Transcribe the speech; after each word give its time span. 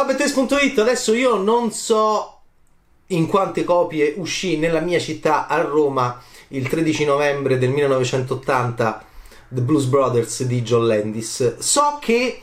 Ciao 0.00 0.08
Bettes.it, 0.08 0.78
adesso 0.78 1.12
io 1.12 1.36
non 1.36 1.72
so 1.72 2.38
in 3.08 3.26
quante 3.26 3.64
copie 3.64 4.14
uscì 4.16 4.56
nella 4.56 4.80
mia 4.80 4.98
città 4.98 5.46
a 5.46 5.60
Roma 5.60 6.18
il 6.48 6.66
13 6.66 7.04
novembre 7.04 7.58
del 7.58 7.68
1980 7.68 9.04
The 9.48 9.60
Blues 9.60 9.84
Brothers 9.84 10.44
di 10.44 10.62
John 10.62 10.86
Landis. 10.86 11.58
So 11.58 11.98
che, 12.00 12.40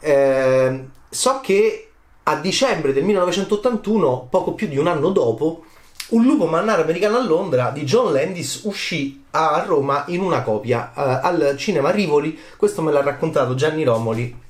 eh, 0.00 0.84
so 1.08 1.40
che 1.40 1.90
a 2.24 2.34
dicembre 2.40 2.92
del 2.92 3.04
1981, 3.04 4.26
poco 4.28 4.54
più 4.54 4.66
di 4.66 4.76
un 4.76 4.88
anno 4.88 5.10
dopo, 5.10 5.64
un 6.08 6.24
lupo 6.24 6.46
mannaro 6.46 6.82
americano 6.82 7.18
a 7.18 7.22
Londra 7.24 7.70
di 7.70 7.84
John 7.84 8.12
Landis 8.12 8.62
uscì 8.64 9.22
a 9.30 9.62
Roma 9.64 10.06
in 10.08 10.22
una 10.22 10.42
copia 10.42 10.92
eh, 10.92 11.20
al 11.24 11.54
cinema 11.56 11.90
Rivoli. 11.90 12.36
Questo 12.56 12.82
me 12.82 12.90
l'ha 12.90 13.02
raccontato 13.02 13.54
Gianni 13.54 13.84
Romoli 13.84 14.42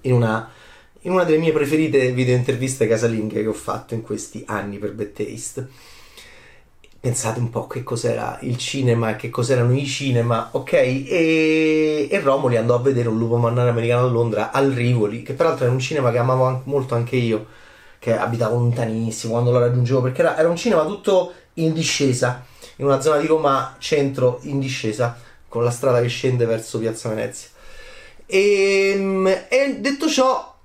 in 0.00 0.12
una, 0.12 0.50
in 1.02 1.12
una 1.12 1.24
delle 1.24 1.38
mie 1.38 1.52
preferite 1.52 2.12
video 2.12 2.34
interviste 2.34 2.86
casalinghe 2.86 3.42
che 3.42 3.48
ho 3.48 3.52
fatto 3.52 3.94
in 3.94 4.02
questi 4.02 4.44
anni 4.46 4.78
per 4.78 4.92
Bad 4.92 5.12
Taste 5.12 5.68
pensate 7.06 7.38
un 7.38 7.50
po' 7.50 7.68
che 7.68 7.84
cos'era 7.84 8.36
il 8.40 8.56
cinema 8.58 9.14
che 9.14 9.30
cos'erano 9.30 9.72
i 9.72 9.86
cinema, 9.86 10.48
ok? 10.50 10.72
E, 10.72 12.08
e 12.10 12.20
Romoli 12.20 12.56
andò 12.56 12.74
a 12.74 12.80
vedere 12.80 13.08
un 13.08 13.16
lupo 13.16 13.36
mannaro 13.36 13.70
americano 13.70 14.06
a 14.06 14.10
Londra 14.10 14.50
al 14.50 14.72
Rivoli, 14.72 15.22
che 15.22 15.34
peraltro 15.34 15.66
era 15.66 15.72
un 15.72 15.78
cinema 15.78 16.10
che 16.10 16.18
amavo 16.18 16.44
an- 16.46 16.60
molto 16.64 16.96
anche 16.96 17.14
io, 17.14 17.46
che 18.00 18.16
abitavo 18.16 18.56
lontanissimo 18.56 19.34
quando 19.34 19.52
lo 19.52 19.60
raggiungevo, 19.60 20.02
perché 20.02 20.22
era, 20.22 20.36
era 20.36 20.48
un 20.48 20.56
cinema 20.56 20.84
tutto 20.84 21.32
in 21.54 21.72
discesa, 21.72 22.44
in 22.76 22.86
una 22.86 23.00
zona 23.00 23.18
di 23.18 23.28
Roma 23.28 23.76
centro 23.78 24.40
in 24.42 24.58
discesa, 24.58 25.16
con 25.48 25.62
la 25.62 25.70
strada 25.70 26.00
che 26.00 26.08
scende 26.08 26.44
verso 26.44 26.80
Piazza 26.80 27.08
Venezia. 27.08 27.50
E, 28.26 29.46
e 29.48 29.76
detto 29.78 30.08
ciò, 30.08 30.55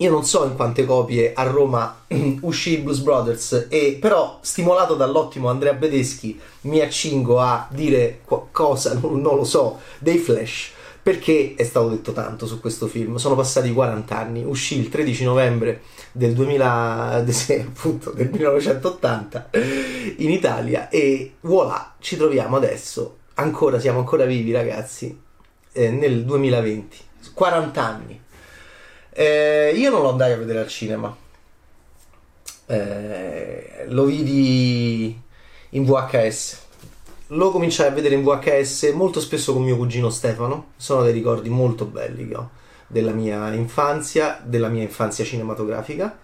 io 0.00 0.10
non 0.10 0.24
so 0.24 0.44
in 0.46 0.56
quante 0.56 0.86
copie 0.86 1.32
a 1.34 1.42
Roma 1.42 2.04
uscì 2.40 2.78
Blues 2.78 3.00
Brothers, 3.00 3.66
e, 3.68 3.98
però 4.00 4.38
stimolato 4.40 4.94
dall'ottimo 4.94 5.50
Andrea 5.50 5.74
Bedeschi 5.74 6.40
mi 6.62 6.80
accingo 6.80 7.38
a 7.38 7.66
dire 7.70 8.20
qualcosa, 8.24 8.94
non, 9.00 9.36
lo 9.36 9.44
so, 9.44 9.78
dei 9.98 10.16
Flash, 10.16 10.70
perché 11.02 11.52
è 11.54 11.64
stato 11.64 11.90
detto 11.90 12.12
tanto 12.12 12.46
su 12.46 12.60
questo 12.60 12.86
film. 12.86 13.16
Sono 13.16 13.34
passati 13.34 13.70
40 13.72 14.16
anni, 14.16 14.42
uscì 14.42 14.78
il 14.78 14.88
13 14.88 15.24
novembre 15.24 15.82
del, 16.12 16.32
2000, 16.32 17.22
appunto, 17.60 18.10
del 18.12 18.30
1980 18.30 19.50
in 20.16 20.30
Italia 20.30 20.88
e 20.88 21.34
voilà, 21.40 21.94
ci 21.98 22.16
troviamo 22.16 22.56
adesso, 22.56 23.18
ancora, 23.34 23.78
siamo 23.78 23.98
ancora 23.98 24.24
vivi 24.24 24.50
ragazzi, 24.50 25.20
eh, 25.72 25.90
nel 25.90 26.24
2020, 26.24 26.96
40 27.34 27.84
anni 27.84 28.28
eh, 29.20 29.72
io 29.76 29.90
non 29.90 30.00
lo 30.00 30.08
andai 30.08 30.32
a 30.32 30.36
vedere 30.38 30.60
al 30.60 30.68
cinema. 30.68 31.14
Eh, 32.64 33.84
lo 33.88 34.04
vidi 34.04 35.20
in 35.70 35.84
VHS. 35.84 36.58
Lo 37.28 37.50
cominciai 37.50 37.88
a 37.88 37.90
vedere 37.90 38.14
in 38.14 38.22
VHS 38.22 38.92
molto 38.94 39.20
spesso 39.20 39.52
con 39.52 39.62
mio 39.62 39.76
cugino 39.76 40.08
Stefano. 40.08 40.72
Sono 40.78 41.02
dei 41.02 41.12
ricordi 41.12 41.50
molto 41.50 41.84
belli 41.84 42.28
che 42.28 42.34
ho 42.34 42.50
della 42.86 43.12
mia 43.12 43.52
infanzia, 43.52 44.40
della 44.42 44.68
mia 44.68 44.82
infanzia 44.82 45.22
cinematografica, 45.22 46.18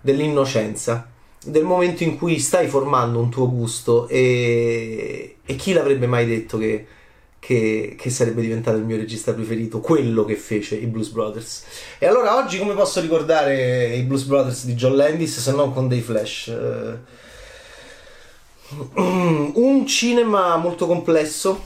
dell'innocenza, 0.00 1.10
del 1.44 1.64
momento 1.64 2.04
in 2.04 2.16
cui 2.16 2.38
stai 2.38 2.68
formando 2.68 3.18
un 3.18 3.28
tuo 3.28 3.50
gusto 3.50 4.06
e, 4.06 5.38
e 5.44 5.56
chi 5.56 5.72
l'avrebbe 5.72 6.06
mai 6.06 6.26
detto 6.26 6.58
che 6.58 6.86
che, 7.40 7.96
che, 7.98 8.10
sarebbe 8.10 8.42
diventato 8.42 8.76
il 8.76 8.84
mio 8.84 8.98
regista 8.98 9.32
preferito, 9.32 9.80
quello 9.80 10.24
che 10.24 10.36
fece 10.36 10.76
i 10.76 10.86
Blues 10.86 11.08
Brothers. 11.08 11.64
E 11.98 12.06
allora 12.06 12.36
oggi 12.36 12.58
come 12.58 12.74
posso 12.74 13.00
ricordare 13.00 13.96
i 13.96 14.02
Blues 14.02 14.24
Brothers 14.24 14.66
di 14.66 14.74
John 14.74 14.94
Landis 14.94 15.40
se 15.40 15.50
non 15.52 15.72
con 15.72 15.88
dei 15.88 16.02
flash? 16.02 16.46
Uh, 16.46 16.98
un 19.00 19.86
cinema 19.86 20.56
molto 20.56 20.86
complesso, 20.86 21.64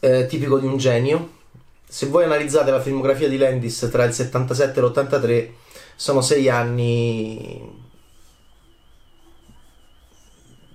eh, 0.00 0.26
tipico 0.26 0.58
di 0.58 0.66
un 0.66 0.78
genio. 0.78 1.40
Se 1.86 2.06
voi 2.06 2.24
analizzate 2.24 2.70
la 2.70 2.80
filmografia 2.80 3.28
di 3.28 3.36
Landis 3.36 3.88
tra 3.90 4.04
il 4.04 4.14
77 4.14 4.78
e 4.78 4.82
l'83, 4.82 5.48
sono 5.96 6.22
sei 6.22 6.48
anni 6.48 7.81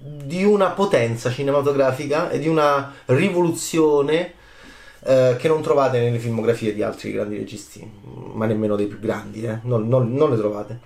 di 0.07 0.43
una 0.43 0.69
potenza 0.69 1.31
cinematografica 1.31 2.29
e 2.29 2.39
di 2.39 2.47
una 2.47 2.93
rivoluzione 3.05 4.33
eh, 5.03 5.35
che 5.37 5.47
non 5.47 5.61
trovate 5.61 5.99
nelle 5.99 6.19
filmografie 6.19 6.73
di 6.73 6.81
altri 6.81 7.11
grandi 7.11 7.37
registi, 7.37 7.89
ma 8.33 8.45
nemmeno 8.45 8.75
dei 8.75 8.87
più 8.87 8.99
grandi, 8.99 9.43
eh? 9.43 9.59
non, 9.63 9.87
non, 9.87 10.13
non, 10.13 10.29
le 10.31 10.37
trovate. 10.37 10.79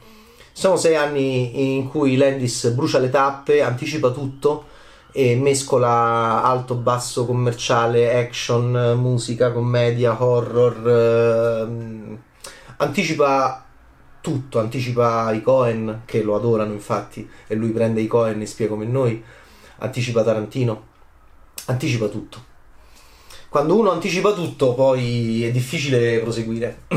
Sono 0.51 0.75
sei 0.75 0.95
anni 0.95 1.75
in 1.77 1.89
cui 1.89 2.17
Landis 2.17 2.69
brucia 2.69 2.99
le 2.99 3.09
tappe, 3.09 3.61
anticipa 3.61 4.11
tutto 4.11 4.65
e 5.11 5.35
mescola 5.35 6.43
alto, 6.43 6.75
basso, 6.75 7.25
commerciale, 7.25 8.15
action, 8.15 8.97
musica, 8.97 9.51
commedia, 9.51 10.21
horror, 10.21 10.87
eh, 10.87 12.17
anticipa 12.77 13.65
tutto, 14.21 14.59
anticipa 14.59 15.31
i 15.33 15.41
Cohen, 15.41 16.03
che 16.05 16.21
lo 16.21 16.35
adorano 16.35 16.71
infatti, 16.71 17.27
e 17.47 17.55
lui 17.55 17.71
prende 17.71 18.01
i 18.01 18.07
Cohen 18.07 18.41
e 18.41 18.45
spiega 18.45 18.73
come 18.73 18.85
noi, 18.85 19.21
anticipa 19.79 20.23
Tarantino, 20.23 20.87
anticipa 21.65 22.07
tutto. 22.07 22.49
Quando 23.49 23.77
uno 23.77 23.91
anticipa 23.91 24.31
tutto, 24.31 24.73
poi 24.73 25.43
è 25.43 25.51
difficile 25.51 26.19
proseguire. 26.19 26.83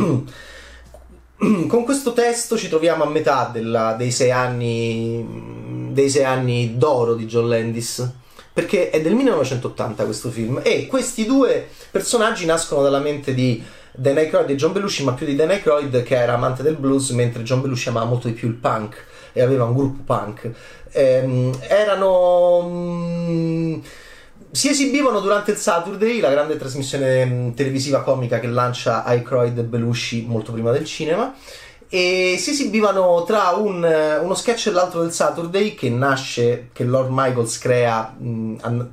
Con 1.36 1.82
questo 1.82 2.12
testo 2.12 2.56
ci 2.56 2.68
troviamo 2.68 3.02
a 3.02 3.08
metà 3.08 3.50
della, 3.52 3.94
dei, 3.94 4.12
sei 4.12 4.30
anni, 4.30 5.90
dei 5.90 6.08
sei 6.08 6.24
anni 6.24 6.76
d'oro 6.76 7.14
di 7.14 7.26
John 7.26 7.48
Landis, 7.48 8.08
perché 8.52 8.90
è 8.90 9.02
del 9.02 9.14
1980 9.14 10.04
questo 10.04 10.30
film, 10.30 10.60
e 10.62 10.86
questi 10.86 11.26
due 11.26 11.68
personaggi 11.90 12.46
nascono 12.46 12.82
dalla 12.82 13.00
mente 13.00 13.34
di 13.34 13.60
Dan 13.96 14.16
Aykroyd 14.16 14.50
e 14.50 14.56
John 14.56 14.72
Belushi, 14.72 15.04
ma 15.04 15.12
più 15.12 15.26
di 15.26 15.36
Dan 15.36 15.50
Aykroyd 15.50 16.02
che 16.02 16.16
era 16.16 16.34
amante 16.34 16.62
del 16.62 16.76
blues, 16.76 17.10
mentre 17.10 17.42
John 17.42 17.60
Belushi 17.60 17.88
amava 17.88 18.06
molto 18.06 18.26
di 18.28 18.34
più 18.34 18.48
il 18.48 18.54
punk 18.54 19.04
e 19.32 19.40
aveva 19.40 19.64
un 19.64 19.74
gruppo 19.74 20.02
punk. 20.04 20.50
Ehm, 20.92 21.52
erano... 21.68 22.60
Mh, 22.62 23.30
mm, 23.30 23.80
si 24.50 24.68
esibivano 24.68 25.18
durante 25.18 25.50
il 25.50 25.56
Saturday, 25.56 26.20
la 26.20 26.30
grande 26.30 26.56
trasmissione 26.56 27.24
mm, 27.24 27.50
televisiva 27.52 28.02
comica 28.02 28.38
che 28.38 28.46
lancia 28.46 29.02
Aykroyd 29.02 29.58
e 29.58 29.62
Belushi 29.62 30.24
molto 30.28 30.52
prima 30.52 30.70
del 30.70 30.84
cinema 30.84 31.34
e 31.88 32.36
si 32.38 32.50
esibivano 32.50 33.22
tra 33.24 33.50
un, 33.50 33.84
uno 34.22 34.34
sketch 34.34 34.68
e 34.68 34.70
l'altro 34.70 35.02
del 35.02 35.12
Saturday 35.12 35.74
che 35.74 35.90
nasce, 35.90 36.70
che 36.72 36.84
Lord 36.84 37.10
Michaels 37.10 37.58
crea 37.58 38.14
mh, 38.16 38.28
mm, 38.28 38.56
an- 38.60 38.90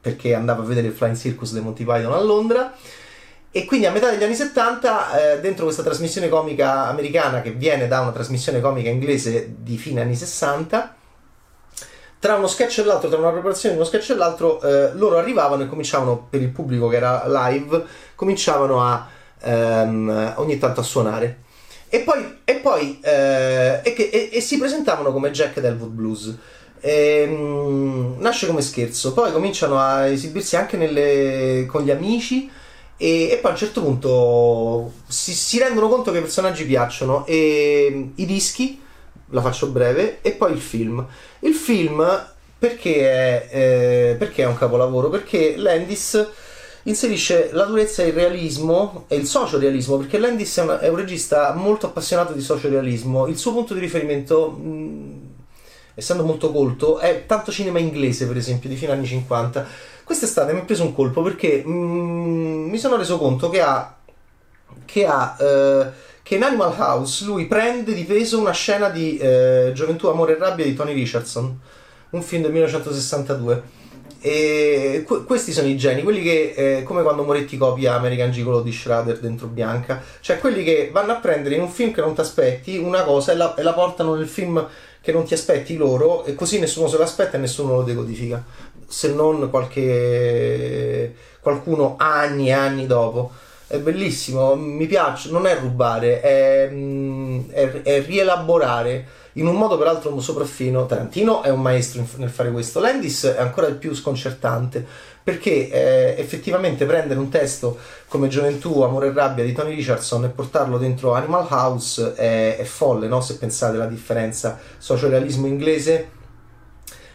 perché 0.00 0.34
andava 0.34 0.62
a 0.62 0.66
vedere 0.66 0.88
il 0.88 0.92
Flying 0.92 1.16
Circus 1.16 1.52
dei 1.52 1.62
Monty 1.62 1.84
Python 1.84 2.12
a 2.12 2.20
Londra 2.20 2.74
e 3.50 3.64
quindi 3.64 3.86
a 3.86 3.90
metà 3.90 4.10
degli 4.10 4.22
anni 4.22 4.34
70, 4.34 5.34
eh, 5.34 5.40
dentro 5.40 5.64
questa 5.64 5.82
trasmissione 5.82 6.28
comica 6.28 6.88
americana 6.88 7.40
che 7.40 7.52
viene 7.52 7.88
da 7.88 8.00
una 8.00 8.12
trasmissione 8.12 8.60
comica 8.60 8.90
inglese 8.90 9.54
di 9.58 9.78
fine 9.78 10.02
anni 10.02 10.14
60, 10.14 10.94
tra 12.18 12.34
uno 12.34 12.46
sketch 12.46 12.78
e 12.78 12.84
l'altro, 12.84 13.08
tra 13.08 13.18
una 13.18 13.30
preparazione 13.30 13.74
di 13.74 13.80
uno 13.80 13.88
sketch 13.88 14.10
e 14.10 14.14
l'altro, 14.14 14.60
eh, 14.60 14.92
loro 14.94 15.18
arrivavano 15.18 15.62
e 15.62 15.68
cominciavano, 15.68 16.26
per 16.28 16.42
il 16.42 16.48
pubblico 16.48 16.88
che 16.88 16.96
era 16.96 17.22
live, 17.26 17.84
cominciavano 18.14 18.82
a 18.82 19.06
ehm, 19.40 20.34
ogni 20.36 20.58
tanto 20.58 20.80
a 20.80 20.84
suonare. 20.84 21.44
E 21.88 22.00
poi, 22.00 22.40
e, 22.44 22.56
poi 22.56 22.98
eh, 23.00 23.80
e, 23.82 23.94
e, 23.96 24.30
e, 24.32 24.40
si 24.40 24.58
presentavano 24.58 25.12
come 25.12 25.30
Jack 25.30 25.60
Delwood 25.60 25.90
Blues. 25.90 26.34
E, 26.80 27.26
mh, 27.26 28.16
nasce 28.18 28.46
come 28.46 28.60
scherzo, 28.60 29.12
poi 29.12 29.32
cominciano 29.32 29.78
a 29.78 30.06
esibirsi 30.06 30.56
anche 30.56 30.76
nelle, 30.76 31.64
con 31.66 31.82
gli 31.82 31.90
amici 31.90 32.50
e, 32.96 33.30
e, 33.30 33.36
poi 33.36 33.50
a 33.50 33.54
un 33.54 33.58
certo 33.58 33.82
punto 33.82 34.92
si, 35.06 35.32
si, 35.34 35.58
rendono 35.58 35.88
conto 35.88 36.10
che 36.12 36.18
i 36.18 36.22
personaggi 36.22 36.64
piacciono 36.64 37.26
e 37.26 38.10
i 38.14 38.26
dischi, 38.26 38.80
la 39.30 39.42
faccio 39.42 39.68
breve, 39.68 40.18
e 40.22 40.32
poi 40.32 40.52
il 40.52 40.60
film. 40.60 41.06
Il 41.40 41.54
film 41.54 42.34
perché 42.58 43.00
è, 43.00 43.48
eh, 43.50 44.16
perché 44.16 44.42
è 44.42 44.46
un 44.46 44.56
capolavoro? 44.56 45.10
Perché 45.10 45.56
Landis 45.56 46.26
inserisce 46.84 47.50
la 47.52 47.64
durezza 47.64 48.02
e 48.02 48.08
il 48.08 48.12
realismo 48.12 49.04
e 49.08 49.16
il 49.16 49.26
sociorealismo, 49.26 49.98
perché 49.98 50.18
Landis 50.18 50.56
è, 50.56 50.62
una, 50.62 50.80
è 50.80 50.88
un 50.88 50.96
regista 50.96 51.52
molto 51.52 51.86
appassionato 51.86 52.32
di 52.32 52.40
sociorealismo. 52.40 53.26
Il 53.26 53.36
suo 53.36 53.52
punto 53.52 53.74
di 53.74 53.80
riferimento, 53.80 54.50
mh, 54.50 55.25
essendo 55.96 56.24
molto 56.24 56.52
colto, 56.52 57.00
è 57.00 57.26
tanto 57.26 57.50
cinema 57.50 57.80
inglese, 57.80 58.28
per 58.28 58.36
esempio, 58.36 58.68
di 58.68 58.76
fine 58.76 58.92
anni 58.92 59.06
50 59.06 59.94
Quest'estate 60.06 60.52
mi 60.52 60.60
ha 60.60 60.62
preso 60.62 60.84
un 60.84 60.94
colpo 60.94 61.20
perché 61.20 61.64
mm, 61.66 62.68
mi 62.68 62.78
sono 62.78 62.94
reso 62.94 63.18
conto 63.18 63.48
che 63.48 63.60
ha, 63.60 63.96
che 64.84 65.04
ha 65.04 65.36
eh, 65.36 65.86
che 66.22 66.36
in 66.36 66.44
Animal 66.44 66.72
House 66.78 67.24
lui 67.24 67.46
prende 67.46 67.92
di 67.92 68.04
peso 68.04 68.38
una 68.38 68.52
scena 68.52 68.88
di 68.88 69.16
eh, 69.16 69.72
Gioventù, 69.74 70.06
Amore 70.06 70.36
e 70.36 70.38
Rabbia 70.38 70.64
di 70.64 70.74
Tony 70.74 70.92
Richardson, 70.92 71.58
un 72.10 72.22
film 72.22 72.42
del 72.42 72.52
1962. 72.52 73.62
E 74.20 75.02
que- 75.04 75.24
questi 75.24 75.52
sono 75.52 75.66
i 75.66 75.76
geni, 75.76 76.04
quelli 76.04 76.22
che, 76.22 76.54
eh, 76.56 76.82
come 76.84 77.02
quando 77.02 77.24
Moretti 77.24 77.56
copia 77.56 77.94
American 77.94 78.30
Gigolo 78.30 78.60
di 78.60 78.70
Schrader 78.70 79.18
dentro 79.18 79.48
Bianca, 79.48 80.00
cioè 80.20 80.38
quelli 80.38 80.62
che 80.62 80.90
vanno 80.92 81.12
a 81.12 81.16
prendere 81.16 81.56
in 81.56 81.62
un 81.62 81.68
film 81.68 81.90
che 81.92 82.00
non 82.00 82.14
ti 82.14 82.20
aspetti 82.20 82.76
una 82.76 83.02
cosa 83.02 83.32
e 83.32 83.36
la, 83.36 83.56
e 83.56 83.62
la 83.64 83.72
portano 83.72 84.14
nel 84.14 84.28
film 84.28 84.64
che 85.06 85.12
non 85.12 85.22
ti 85.24 85.34
aspetti 85.34 85.76
loro 85.76 86.24
e 86.24 86.34
così 86.34 86.58
nessuno 86.58 86.88
se 86.88 86.98
l'aspetta 86.98 87.36
e 87.36 87.40
nessuno 87.40 87.76
lo 87.76 87.82
decodifica, 87.84 88.44
se 88.88 89.12
non 89.12 89.48
qualche 89.50 91.14
qualcuno 91.38 91.94
anni 91.96 92.48
e 92.48 92.52
anni 92.52 92.88
dopo. 92.88 93.30
È 93.68 93.78
bellissimo, 93.78 94.56
mi 94.56 94.86
piace, 94.86 95.30
non 95.30 95.46
è 95.46 95.56
rubare, 95.60 96.20
è, 96.20 96.68
mm, 96.68 97.50
è, 97.50 97.82
è 97.82 98.04
rielaborare 98.04 99.06
in 99.36 99.46
un 99.46 99.56
modo 99.56 99.78
peraltro 99.78 100.18
sopraffino. 100.20 100.86
Tarantino 100.86 101.42
è 101.42 101.50
un 101.50 101.60
maestro 101.60 102.04
nel 102.16 102.30
fare 102.30 102.50
questo. 102.50 102.80
Landis 102.80 103.24
è 103.24 103.40
ancora 103.40 103.70
più 103.72 103.94
sconcertante 103.94 104.84
perché 105.22 105.70
eh, 105.70 106.14
effettivamente 106.18 106.84
prendere 106.86 107.18
un 107.18 107.28
testo 107.28 107.78
come 108.06 108.28
Gioventù, 108.28 108.82
Amore 108.82 109.08
e 109.08 109.12
Rabbia 109.12 109.44
di 109.44 109.52
Tony 109.52 109.74
Richardson 109.74 110.24
e 110.24 110.28
portarlo 110.28 110.78
dentro 110.78 111.14
Animal 111.14 111.46
House 111.50 112.14
è, 112.14 112.56
è 112.56 112.64
folle, 112.64 113.08
no? 113.08 113.20
se 113.20 113.36
pensate 113.36 113.74
alla 113.74 113.86
differenza 113.86 114.58
sociorealismo 114.78 115.46
inglese, 115.46 116.10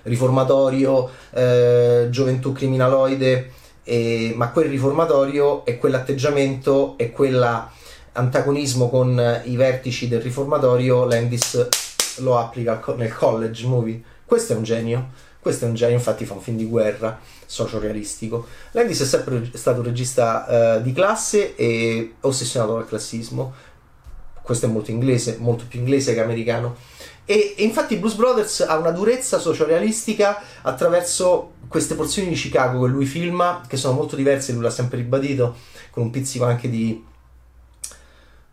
riformatorio, 0.03 1.09
eh, 1.31 2.07
gioventù 2.09 2.51
criminaloide, 2.51 3.51
eh, 3.83 4.33
ma 4.35 4.49
quel 4.49 4.67
riformatorio 4.67 5.63
e 5.65 5.77
quell'atteggiamento 5.77 6.95
e 6.97 7.11
quell'antagonismo 7.11 8.89
con 8.89 9.41
i 9.45 9.55
vertici 9.55 10.09
del 10.09 10.21
riformatorio 10.21 11.05
Landis 11.05 11.69
lo 12.17 12.37
applica 12.37 12.81
nel 12.95 13.13
college 13.13 13.65
movie. 13.65 14.01
Questo 14.25 14.53
è 14.53 14.55
un 14.55 14.63
genio. 14.63 15.29
Questo 15.41 15.65
è 15.65 15.67
un 15.67 15.73
genio, 15.73 15.95
infatti 15.95 16.23
fa 16.23 16.35
un 16.35 16.41
film 16.41 16.57
di 16.57 16.65
guerra 16.65 17.19
socio-realistico. 17.47 18.45
Landis 18.73 19.01
è 19.01 19.05
sempre 19.05 19.49
stato 19.53 19.79
un 19.79 19.85
regista 19.85 20.77
uh, 20.77 20.81
di 20.83 20.93
classe 20.93 21.55
e 21.55 22.13
ossessionato 22.21 22.73
dal 22.73 22.87
classismo. 22.87 23.51
Questo 24.39 24.67
è 24.67 24.69
molto 24.69 24.91
inglese, 24.91 25.37
molto 25.39 25.65
più 25.67 25.79
inglese 25.79 26.13
che 26.13 26.21
americano. 26.21 26.75
E, 27.25 27.55
e 27.57 27.63
infatti 27.63 27.95
Blues 27.95 28.13
Brothers 28.13 28.61
ha 28.61 28.77
una 28.77 28.91
durezza 28.91 29.39
socio-realistica 29.39 30.43
attraverso 30.61 31.53
queste 31.67 31.95
porzioni 31.95 32.29
di 32.29 32.35
Chicago 32.35 32.83
che 32.83 32.91
lui 32.91 33.05
filma, 33.05 33.63
che 33.65 33.77
sono 33.77 33.95
molto 33.95 34.15
diverse, 34.15 34.51
lui 34.51 34.61
l'ha 34.61 34.69
sempre 34.69 34.97
ribadito, 34.97 35.55
con 35.89 36.03
un 36.03 36.09
pizzico 36.11 36.45
anche 36.45 36.69
di 36.69 37.03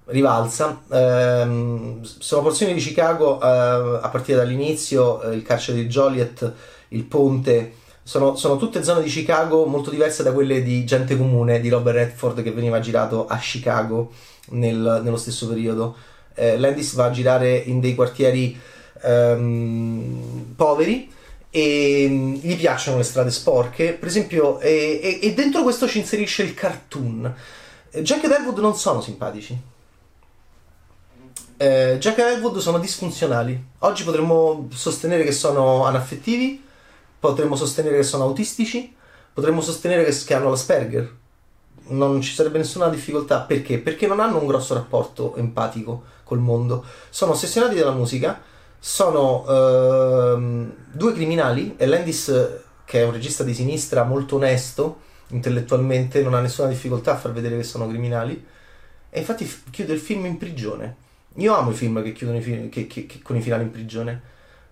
rivalsa. 0.09 0.83
Ehm, 0.91 2.03
sono 2.03 2.43
porzioni 2.43 2.75
di 2.75 2.81
Chicago 2.81 3.41
eh, 3.41 3.47
a 4.03 4.09
partire 4.11 4.39
dall'inizio, 4.39 5.23
eh, 5.23 5.35
il 5.35 5.43
carcere 5.43 5.79
di 5.79 5.87
Joliet, 5.87 6.53
il 6.89 7.05
ponte. 7.05 7.75
Sono, 8.03 8.37
sono, 8.37 8.57
tutte 8.57 8.83
zone 8.83 9.03
di 9.03 9.11
Chicago 9.11 9.67
molto 9.67 9.91
diverse 9.91 10.23
da 10.23 10.33
quelle 10.33 10.63
di 10.63 10.85
Gente 10.85 11.17
Comune 11.17 11.61
di 11.61 11.69
Robert 11.69 11.97
Redford 11.97 12.43
che 12.43 12.53
veniva 12.53 12.81
girato 12.81 13.27
a 13.27 13.37
Chicago 13.37 14.13
nel, 14.51 15.01
nello 15.03 15.19
stesso 15.19 15.47
periodo. 15.47 15.95
Eh, 16.35 16.59
Landis 16.59 16.95
va 16.95 17.07
a 17.07 17.11
girare 17.11 17.55
in 17.57 17.81
dei 17.81 17.95
quartieri 17.95 18.59
ehm, 19.03 20.55
poveri 20.57 21.13
e 21.51 22.07
mm, 22.09 22.35
gli 22.37 22.57
piacciono 22.57 22.97
le 22.97 23.03
strade 23.03 23.31
sporche, 23.31 23.93
per 23.93 24.09
esempio, 24.09 24.59
e, 24.59 25.01
e, 25.03 25.29
e 25.29 25.35
dentro 25.35 25.63
questo 25.63 25.87
ci 25.87 25.99
inserisce 25.99 26.43
il 26.43 26.55
cartoon. 26.55 27.35
Jack 28.01 28.25
ed 28.25 28.31
Elwood 28.31 28.59
non 28.59 28.75
sono 28.75 29.03
simpatici 29.03 29.77
eh, 31.59 31.97
Jack 31.99 32.19
e 32.19 32.23
Elwood 32.23 32.59
sono 32.59 32.79
disfunzionali. 32.79 33.71
Oggi 33.81 34.05
potremmo 34.05 34.69
sostenere 34.73 35.25
che 35.25 35.33
sono 35.33 35.85
anaffettivi, 35.85 36.65
potremmo 37.19 37.57
sostenere 37.57 37.97
che 37.97 38.05
sono 38.05 38.25
autistici, 38.25 38.95
potremmo 39.33 39.61
sostenere 39.61 40.05
che, 40.05 40.17
che 40.25 40.35
hanno 40.35 40.51
l'Asperger. 40.51 41.17
Non 41.89 42.21
ci 42.21 42.33
sarebbe 42.33 42.59
nessuna 42.59 42.89
difficoltà. 42.89 43.41
Perché? 43.41 43.79
Perché 43.79 44.07
non 44.07 44.21
hanno 44.21 44.39
un 44.39 44.47
grosso 44.47 44.75
rapporto 44.75 45.35
empatico 45.35 46.05
col 46.23 46.39
mondo. 46.39 46.85
Sono 47.11 47.33
ossessionati 47.33 47.77
dalla 47.77 47.91
musica, 47.91 48.41
sono 48.79 49.45
ehm, 49.49 50.75
due 50.93 51.13
criminali 51.13 51.75
e 51.77 51.87
Landis, 51.87 52.33
che 52.85 53.01
è 53.01 53.05
un 53.05 53.13
regista 53.13 53.43
di 53.43 53.55
sinistra 53.55 54.05
molto 54.05 54.37
onesto 54.37 55.07
intellettualmente, 55.31 56.23
non 56.23 56.35
ha 56.35 56.41
nessuna 56.41 56.69
difficoltà 56.69 57.13
a 57.13 57.17
far 57.17 57.33
vedere 57.33 57.57
che 57.57 57.65
sono 57.65 57.89
criminali. 57.89 58.47
E 59.11 59.19
infatti 59.19 59.51
chiude 59.71 59.93
il 59.93 60.01
film 60.01 60.27
in 60.27 60.39
prigione 60.39 61.07
io 61.39 61.55
amo 61.55 61.71
i 61.71 61.75
film 61.75 62.03
che 62.03 62.13
chiudono 62.13 62.39
i 62.39 62.43
film, 62.43 62.69
che, 62.69 62.87
che, 62.87 63.07
che, 63.07 63.23
con 63.23 63.37
i 63.37 63.41
finali 63.41 63.63
in 63.63 63.71
prigione. 63.71 64.21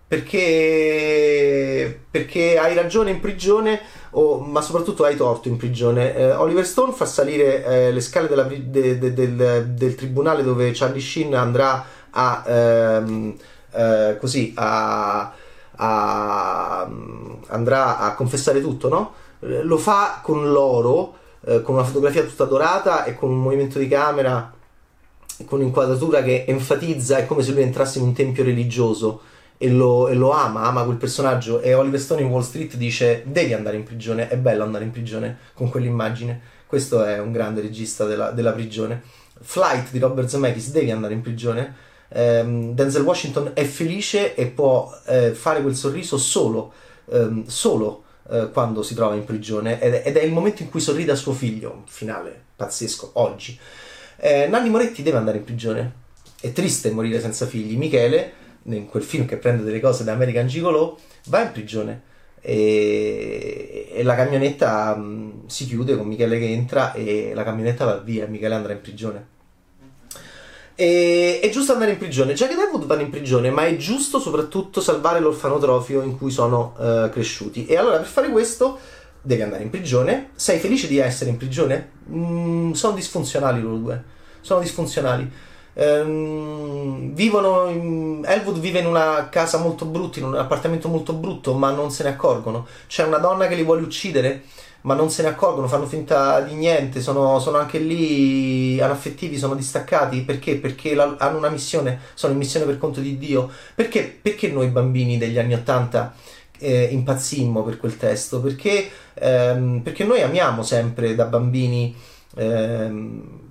Perché, 0.08 2.00
perché 2.08 2.58
hai 2.58 2.74
ragione 2.74 3.10
in 3.10 3.18
prigione, 3.18 3.80
o, 4.10 4.38
ma 4.38 4.60
soprattutto 4.60 5.04
hai 5.04 5.16
torto 5.16 5.48
in 5.48 5.56
prigione. 5.56 6.14
Eh, 6.14 6.32
Oliver 6.32 6.64
Stone 6.66 6.92
fa 6.92 7.06
salire 7.06 7.64
eh, 7.64 7.92
le 7.92 8.00
scale 8.00 8.28
della, 8.28 8.44
de, 8.44 8.98
de, 8.98 9.12
del, 9.14 9.74
del, 9.74 9.94
tribunale 9.96 10.42
dove 10.44 10.70
Charlie 10.72 11.00
Sheen 11.00 11.34
andrà 11.34 11.84
a 12.10 12.44
ehm, 12.46 13.36
eh, 13.72 14.16
così 14.20 14.52
a, 14.56 15.32
a, 15.76 16.90
andrà 17.48 17.98
a 17.98 18.14
confessare 18.14 18.60
tutto, 18.60 18.88
no? 18.88 19.14
Lo 19.40 19.76
fa 19.76 20.20
con 20.22 20.50
l'oro, 20.50 21.16
eh, 21.44 21.62
con 21.62 21.74
una 21.74 21.84
fotografia 21.84 22.22
tutta 22.22 22.44
dorata 22.44 23.04
e 23.04 23.14
con 23.14 23.30
un 23.30 23.40
movimento 23.40 23.78
di 23.78 23.88
camera 23.88 24.54
con 25.44 25.60
un'inquadratura 25.60 26.22
che 26.22 26.44
enfatizza, 26.46 27.18
è 27.18 27.26
come 27.26 27.42
se 27.42 27.52
lui 27.52 27.62
entrasse 27.62 27.98
in 27.98 28.04
un 28.04 28.12
tempio 28.14 28.42
religioso 28.42 29.20
e 29.58 29.70
lo, 29.70 30.08
e 30.08 30.14
lo, 30.14 30.30
ama, 30.30 30.62
ama 30.62 30.84
quel 30.84 30.96
personaggio 30.96 31.60
e 31.60 31.74
Oliver 31.74 32.00
Stone 32.00 32.20
in 32.20 32.28
Wall 32.28 32.42
Street 32.42 32.74
dice 32.76 33.22
devi 33.26 33.52
andare 33.52 33.76
in 33.76 33.84
prigione, 33.84 34.28
è 34.28 34.36
bello 34.36 34.62
andare 34.62 34.84
in 34.84 34.90
prigione 34.90 35.38
con 35.54 35.70
quell'immagine, 35.70 36.40
questo 36.66 37.04
è 37.04 37.18
un 37.18 37.32
grande 37.32 37.60
regista 37.60 38.04
della, 38.04 38.30
della 38.30 38.52
prigione. 38.52 39.02
Flight 39.38 39.90
di 39.90 39.98
Robert 39.98 40.28
Zemeckis, 40.28 40.70
devi 40.70 40.90
andare 40.90 41.14
in 41.14 41.20
prigione. 41.20 41.84
Um, 42.08 42.72
Denzel 42.72 43.02
Washington 43.02 43.50
è 43.52 43.64
felice 43.64 44.34
e 44.34 44.46
può 44.46 44.90
eh, 45.06 45.32
fare 45.32 45.60
quel 45.60 45.74
sorriso 45.74 46.16
solo, 46.18 46.72
um, 47.06 47.44
solo 47.46 48.04
uh, 48.28 48.50
quando 48.52 48.82
si 48.82 48.94
trova 48.94 49.14
in 49.14 49.24
prigione 49.24 49.80
ed 49.80 49.94
è, 49.94 50.02
ed 50.06 50.16
è 50.16 50.22
il 50.22 50.32
momento 50.32 50.62
in 50.62 50.70
cui 50.70 50.80
sorride 50.80 51.12
a 51.12 51.16
suo 51.16 51.32
figlio, 51.32 51.82
finale 51.86 52.44
pazzesco, 52.56 53.10
oggi. 53.14 53.58
Eh, 54.18 54.46
Nanni 54.48 54.70
Moretti 54.70 55.02
deve 55.02 55.18
andare 55.18 55.38
in 55.38 55.44
prigione. 55.44 55.92
È 56.40 56.52
triste 56.52 56.90
morire 56.90 57.20
senza 57.20 57.46
figli. 57.46 57.76
Michele, 57.76 58.32
in 58.64 58.86
quel 58.86 59.02
film 59.02 59.26
che 59.26 59.36
prende 59.36 59.62
delle 59.62 59.80
cose 59.80 60.04
da 60.04 60.12
American 60.12 60.46
Gigolo, 60.46 60.98
va 61.26 61.42
in 61.42 61.52
prigione. 61.52 62.02
E, 62.40 63.88
e 63.92 64.02
la 64.02 64.14
camionetta 64.14 64.94
mh, 64.94 65.02
mm, 65.02 65.30
si 65.46 65.66
chiude 65.66 65.96
con 65.96 66.06
Michele 66.06 66.38
che 66.38 66.48
entra 66.48 66.92
e 66.92 67.32
la 67.34 67.42
camionetta 67.42 67.84
va 67.84 67.96
via 67.96 68.26
Michele 68.26 68.54
andrà 68.54 68.72
in 68.72 68.80
prigione. 68.80 69.34
E, 70.78 71.40
è 71.40 71.48
giusto 71.48 71.72
andare 71.72 71.92
in 71.92 71.98
prigione. 71.98 72.34
Jack 72.34 72.52
e 72.52 72.54
Deadwood 72.54 72.84
vanno 72.84 73.02
in 73.02 73.10
prigione, 73.10 73.50
ma 73.50 73.66
è 73.66 73.76
giusto 73.76 74.18
soprattutto 74.20 74.80
salvare 74.80 75.20
l'orfanotrofio 75.20 76.02
in 76.02 76.16
cui 76.16 76.30
sono 76.30 76.74
uh, 76.76 77.08
cresciuti. 77.08 77.66
E 77.66 77.76
allora 77.76 77.96
per 77.96 78.06
fare 78.06 78.28
questo 78.28 78.78
devi 79.22 79.42
andare 79.42 79.62
in 79.62 79.70
prigione. 79.70 80.30
Sei 80.36 80.58
felice 80.58 80.86
di 80.86 80.98
essere 80.98 81.30
in 81.30 81.36
prigione? 81.38 81.90
Mm, 82.10 82.72
sono 82.72 82.94
disfunzionali 82.94 83.60
loro 83.60 83.76
due. 83.76 84.04
Sono 84.46 84.60
disfunzionali. 84.60 85.28
Ehm, 85.74 87.12
vivono 87.14 87.68
in, 87.68 88.22
Elwood 88.24 88.60
vive 88.60 88.78
in 88.78 88.86
una 88.86 89.28
casa 89.28 89.58
molto 89.58 89.86
brutta, 89.86 90.20
in 90.20 90.26
un 90.26 90.36
appartamento 90.36 90.86
molto 90.86 91.14
brutto, 91.14 91.54
ma 91.54 91.72
non 91.72 91.90
se 91.90 92.04
ne 92.04 92.10
accorgono. 92.10 92.64
C'è 92.86 93.02
una 93.02 93.18
donna 93.18 93.48
che 93.48 93.56
li 93.56 93.64
vuole 93.64 93.82
uccidere, 93.82 94.44
ma 94.82 94.94
non 94.94 95.10
se 95.10 95.22
ne 95.22 95.30
accorgono, 95.30 95.66
fanno 95.66 95.86
finta 95.86 96.40
di 96.42 96.54
niente. 96.54 97.00
Sono, 97.00 97.40
sono 97.40 97.58
anche 97.58 97.78
lì 97.80 98.80
anaffettivi, 98.80 99.36
sono 99.36 99.56
distaccati. 99.56 100.20
Perché? 100.20 100.58
Perché 100.58 100.94
la, 100.94 101.16
hanno 101.18 101.38
una 101.38 101.50
missione, 101.50 101.98
sono 102.14 102.34
in 102.34 102.38
missione 102.38 102.66
per 102.66 102.78
conto 102.78 103.00
di 103.00 103.18
Dio. 103.18 103.50
Perché, 103.74 104.16
perché 104.22 104.46
noi 104.46 104.68
bambini 104.68 105.18
degli 105.18 105.40
anni 105.40 105.54
Ottanta 105.54 106.14
eh, 106.60 106.84
impazzimmo 106.84 107.64
per 107.64 107.78
quel 107.78 107.96
testo? 107.96 108.40
Perché 108.40 108.88
ehm, 109.14 109.80
perché 109.82 110.04
noi 110.04 110.22
amiamo 110.22 110.62
sempre 110.62 111.16
da 111.16 111.24
bambini 111.24 111.92
ehm, 112.36 113.45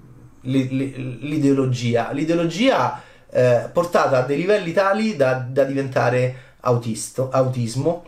l'ideologia, 0.46 2.12
l'ideologia 2.12 3.02
eh, 3.30 3.70
portata 3.72 4.20
a 4.20 4.22
dei 4.22 4.38
livelli 4.38 4.72
tali 4.72 5.16
da, 5.16 5.34
da 5.34 5.64
diventare 5.64 6.54
autisto, 6.62 7.30
autismo 7.32 8.06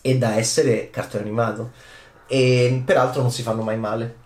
e 0.00 0.18
da 0.18 0.36
essere 0.36 0.90
cartone 0.90 1.22
animato. 1.24 1.70
E 2.26 2.82
peraltro 2.84 3.22
non 3.22 3.30
si 3.30 3.42
fanno 3.42 3.62
mai 3.62 3.78
male. 3.78 4.18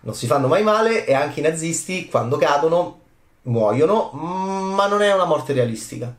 Non 0.00 0.14
si 0.14 0.26
fanno 0.26 0.48
mai 0.48 0.62
male 0.62 1.06
e 1.06 1.14
anche 1.14 1.40
i 1.40 1.42
nazisti 1.42 2.08
quando 2.08 2.36
cadono 2.36 3.00
muoiono, 3.42 4.10
ma 4.12 4.86
non 4.86 5.02
è 5.02 5.12
una 5.12 5.24
morte 5.24 5.52
realistica. 5.52 6.12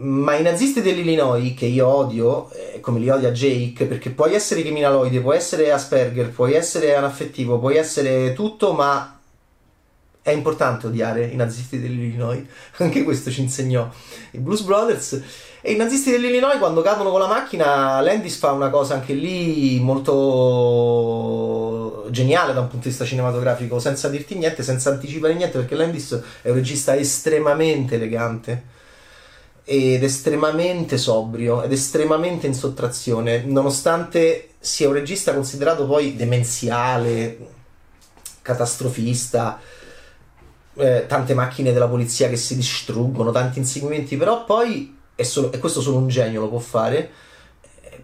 Ma 0.00 0.36
i 0.36 0.42
nazisti 0.42 0.80
dell'Illinois, 0.80 1.54
che 1.56 1.66
io 1.66 1.86
odio, 1.86 2.50
eh, 2.52 2.80
come 2.80 3.00
li 3.00 3.08
odia 3.08 3.32
Jake, 3.32 3.86
perché 3.86 4.10
puoi 4.10 4.34
essere 4.34 4.62
criminaloide, 4.62 5.20
puoi 5.20 5.36
essere 5.36 5.72
Asperger, 5.72 6.30
puoi 6.30 6.54
essere 6.54 6.94
anaffettivo, 6.94 7.58
puoi 7.58 7.76
essere 7.76 8.32
tutto, 8.32 8.72
ma 8.72 9.17
è 10.30 10.34
importante 10.34 10.86
odiare 10.86 11.24
i 11.26 11.36
nazisti 11.36 11.80
dell'Illinois, 11.80 12.44
anche 12.78 13.02
questo 13.02 13.30
ci 13.30 13.40
insegnò 13.40 13.88
i 14.32 14.38
Blues 14.38 14.60
Brothers. 14.62 15.22
E 15.60 15.72
i 15.72 15.76
nazisti 15.76 16.10
dell'Illinois 16.10 16.58
quando 16.58 16.82
cadono 16.82 17.10
con 17.10 17.20
la 17.20 17.26
macchina, 17.26 18.00
Landis 18.00 18.36
fa 18.36 18.52
una 18.52 18.70
cosa 18.70 18.94
anche 18.94 19.12
lì 19.12 19.80
molto 19.80 20.18
geniale 22.10 22.52
da 22.52 22.60
un 22.60 22.68
punto 22.68 22.84
di 22.84 22.90
vista 22.90 23.04
cinematografico, 23.04 23.78
senza 23.80 24.08
dirti 24.08 24.36
niente, 24.36 24.62
senza 24.62 24.90
anticipare 24.90 25.34
niente, 25.34 25.58
perché 25.58 25.74
Landis 25.74 26.20
è 26.42 26.48
un 26.50 26.54
regista 26.54 26.94
estremamente 26.96 27.96
elegante 27.96 28.76
ed 29.64 30.02
estremamente 30.02 30.96
sobrio 30.96 31.62
ed 31.62 31.72
estremamente 31.72 32.46
in 32.46 32.54
sottrazione, 32.54 33.42
nonostante 33.44 34.50
sia 34.58 34.88
un 34.88 34.94
regista 34.94 35.34
considerato 35.34 35.86
poi 35.86 36.16
demenziale, 36.16 37.36
catastrofista, 38.40 39.60
eh, 40.78 41.06
tante 41.06 41.34
macchine 41.34 41.72
della 41.72 41.88
polizia 41.88 42.28
che 42.28 42.36
si 42.36 42.56
distruggono, 42.56 43.30
tanti 43.30 43.58
inseguimenti, 43.58 44.16
però 44.16 44.44
poi 44.44 44.96
è 45.14 45.22
solo, 45.22 45.52
e 45.52 45.58
questo 45.58 45.80
solo 45.80 45.96
un 45.96 46.08
genio 46.08 46.40
lo 46.40 46.48
può 46.48 46.58
fare. 46.58 47.10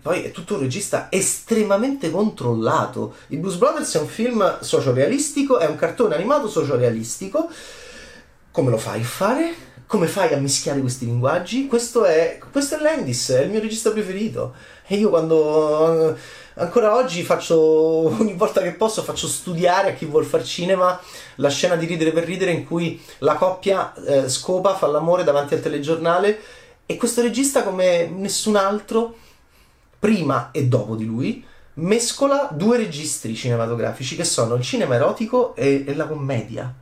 Poi 0.03 0.25
è 0.25 0.31
tutto 0.33 0.55
un 0.55 0.61
regista 0.61 1.07
estremamente 1.11 2.11
controllato. 2.11 3.15
I 3.29 3.39
Blues 3.39 3.57
Brothers 3.57 3.95
è 3.95 4.01
un 4.01 4.07
film 4.07 4.59
sociorealistico, 4.61 5.59
è 5.59 5.67
un 5.67 5.77
cartone 5.77 6.15
animato 6.15 6.47
sociorealistico. 6.49 7.49
Come 8.51 8.71
lo 8.71 8.77
fai 8.77 9.01
a 9.01 9.05
fare? 9.05 9.55
Come 9.87 10.07
fai 10.07 10.35
a 10.35 10.39
mischiare 10.39 10.81
questi 10.81 11.07
linguaggi? 11.07 11.67
Questo 11.67 12.05
è, 12.05 12.39
questo 12.51 12.77
è 12.77 12.81
Landis, 12.81 13.31
è 13.31 13.43
il 13.43 13.51
mio 13.51 13.61
regista 13.61 13.93
preferito. 13.93 14.55
E 14.87 14.97
io 14.97 15.09
quando 15.09 16.17
ancora 16.55 16.95
oggi 16.95 17.23
faccio 17.23 17.59
ogni 18.21 18.35
volta 18.35 18.61
che 18.63 18.73
posso 18.73 19.03
faccio 19.03 19.27
studiare 19.27 19.91
a 19.91 19.95
chi 19.95 20.05
vuol 20.05 20.25
far 20.25 20.45
cinema 20.45 21.01
la 21.37 21.49
scena 21.49 21.77
di 21.77 21.87
ridere 21.87 22.13
per 22.13 22.25
ridere 22.25 22.53
in 22.53 22.65
cui 22.65 23.01
la 23.19 23.35
coppia 23.35 23.95
eh, 23.95 24.29
scopa, 24.29 24.75
fa 24.75 24.87
l'amore 24.87 25.25
davanti 25.25 25.55
al 25.55 25.61
telegiornale 25.63 26.41
e 26.87 26.97
questo 26.97 27.23
regista 27.23 27.63
come 27.63 28.07
nessun 28.07 28.57
altro 28.57 29.17
prima 29.99 30.51
e 30.53 30.67
dopo 30.67 30.97
di 30.97 31.05
lui 31.05 31.45
mescola 31.75 32.49
due 32.53 32.77
registri 32.77 33.35
cinematografici 33.35 34.15
che 34.15 34.25
sono 34.25 34.55
il 34.55 34.63
cinema 34.63 34.95
erotico 34.95 35.57
e, 35.57 35.85
e 35.87 35.95
la 35.95 36.07
commedia. 36.07 36.73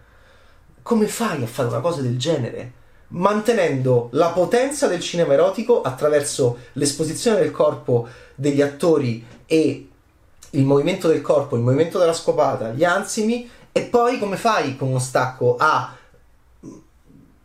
Come 0.83 1.07
fai 1.07 1.43
a 1.43 1.47
fare 1.47 1.69
una 1.69 1.81
cosa 1.81 2.03
del 2.03 2.19
genere? 2.19 2.81
mantenendo 3.13 4.09
la 4.13 4.29
potenza 4.29 4.87
del 4.87 5.01
cinema 5.01 5.35
erotico 5.35 5.83
attraverso 5.83 6.59
l'esposizione 6.73 7.41
del 7.41 7.51
corpo 7.51 8.09
degli 8.35 8.63
attori 8.63 9.25
e 9.53 9.87
il 10.49 10.65
movimento 10.65 11.09
del 11.09 11.21
corpo, 11.21 11.57
il 11.57 11.63
movimento 11.63 11.99
della 11.99 12.15
scopata, 12.15 12.71
gli 12.71 12.85
ansimi 12.85 13.51
e 13.71 13.83
poi 13.83 14.19
come 14.19 14.39
fai 14.39 14.77
con 14.79 14.89
uno 14.89 14.99
stacco 14.99 15.57
a 15.59 15.95